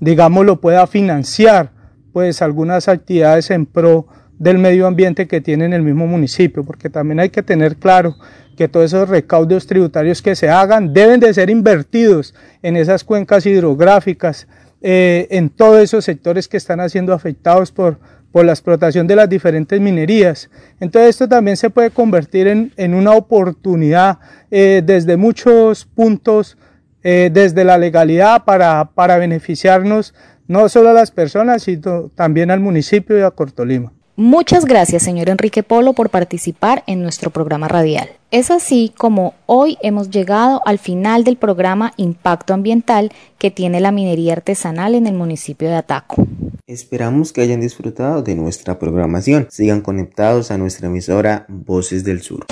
digamos, 0.00 0.46
lo 0.46 0.62
pueda 0.62 0.86
financiar 0.86 1.75
pues 2.16 2.40
algunas 2.40 2.88
actividades 2.88 3.50
en 3.50 3.66
pro 3.66 4.06
del 4.38 4.56
medio 4.56 4.86
ambiente 4.86 5.28
que 5.28 5.42
tiene 5.42 5.66
en 5.66 5.74
el 5.74 5.82
mismo 5.82 6.06
municipio, 6.06 6.64
porque 6.64 6.88
también 6.88 7.20
hay 7.20 7.28
que 7.28 7.42
tener 7.42 7.76
claro 7.76 8.16
que 8.56 8.68
todos 8.68 8.86
esos 8.86 9.10
recaudos 9.10 9.66
tributarios 9.66 10.22
que 10.22 10.34
se 10.34 10.48
hagan 10.48 10.94
deben 10.94 11.20
de 11.20 11.34
ser 11.34 11.50
invertidos 11.50 12.34
en 12.62 12.78
esas 12.78 13.04
cuencas 13.04 13.44
hidrográficas, 13.44 14.48
eh, 14.80 15.26
en 15.30 15.50
todos 15.50 15.78
esos 15.82 16.06
sectores 16.06 16.48
que 16.48 16.56
están 16.56 16.88
siendo 16.88 17.12
afectados 17.12 17.70
por, 17.70 17.98
por 18.32 18.46
la 18.46 18.52
explotación 18.52 19.06
de 19.06 19.16
las 19.16 19.28
diferentes 19.28 19.78
minerías. 19.78 20.48
Entonces 20.80 21.10
esto 21.10 21.28
también 21.28 21.58
se 21.58 21.68
puede 21.68 21.90
convertir 21.90 22.46
en, 22.46 22.72
en 22.78 22.94
una 22.94 23.12
oportunidad 23.12 24.20
eh, 24.50 24.80
desde 24.82 25.18
muchos 25.18 25.84
puntos, 25.84 26.56
eh, 27.02 27.28
desde 27.30 27.62
la 27.62 27.76
legalidad 27.76 28.44
para, 28.46 28.92
para 28.94 29.18
beneficiarnos 29.18 30.14
no 30.48 30.68
solo 30.68 30.90
a 30.90 30.94
las 30.94 31.10
personas, 31.10 31.62
sino 31.62 32.10
también 32.14 32.50
al 32.50 32.60
municipio 32.60 33.18
y 33.18 33.22
a 33.22 33.30
Cortolima. 33.30 33.92
Muchas 34.18 34.64
gracias, 34.64 35.02
señor 35.02 35.28
Enrique 35.28 35.62
Polo, 35.62 35.92
por 35.92 36.08
participar 36.08 36.82
en 36.86 37.02
nuestro 37.02 37.28
programa 37.28 37.68
radial. 37.68 38.08
Es 38.30 38.50
así 38.50 38.92
como 38.96 39.34
hoy 39.44 39.76
hemos 39.82 40.08
llegado 40.08 40.62
al 40.64 40.78
final 40.78 41.22
del 41.22 41.36
programa 41.36 41.92
Impacto 41.98 42.54
Ambiental 42.54 43.12
que 43.36 43.50
tiene 43.50 43.78
la 43.78 43.92
minería 43.92 44.32
artesanal 44.32 44.94
en 44.94 45.06
el 45.06 45.12
municipio 45.12 45.68
de 45.68 45.74
Ataco. 45.74 46.26
Esperamos 46.66 47.34
que 47.34 47.42
hayan 47.42 47.60
disfrutado 47.60 48.22
de 48.22 48.34
nuestra 48.34 48.78
programación. 48.78 49.48
Sigan 49.50 49.82
conectados 49.82 50.50
a 50.50 50.56
nuestra 50.56 50.86
emisora 50.86 51.44
Voces 51.48 52.02
del 52.02 52.22
Sur. 52.22 52.46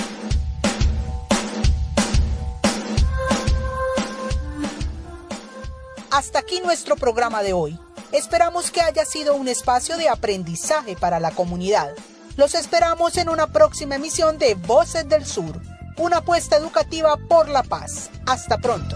Hasta 6.15 6.39
aquí 6.39 6.61
nuestro 6.61 6.95
programa 6.95 7.43
de 7.43 7.55
hoy. 7.55 7.77
Esperamos 8.13 8.71
que 8.71 8.81
haya 8.81 9.05
sido 9.05 9.35
un 9.35 9.49
espacio 9.49 9.97
de 9.97 10.09
aprendizaje 10.09 10.95
para 10.95 11.19
la 11.19 11.33
comunidad. 11.33 11.93
Los 12.37 12.55
esperamos 12.55 13.17
en 13.17 13.29
una 13.29 13.49
próxima 13.49 13.97
emisión 13.97 14.39
de 14.39 14.55
Voces 14.55 15.09
del 15.09 15.27
Sur, 15.27 15.61
una 15.97 16.19
apuesta 16.19 16.55
educativa 16.57 17.17
por 17.29 17.49
la 17.49 17.65
paz. 17.65 18.11
Hasta 18.27 18.59
pronto. 18.59 18.95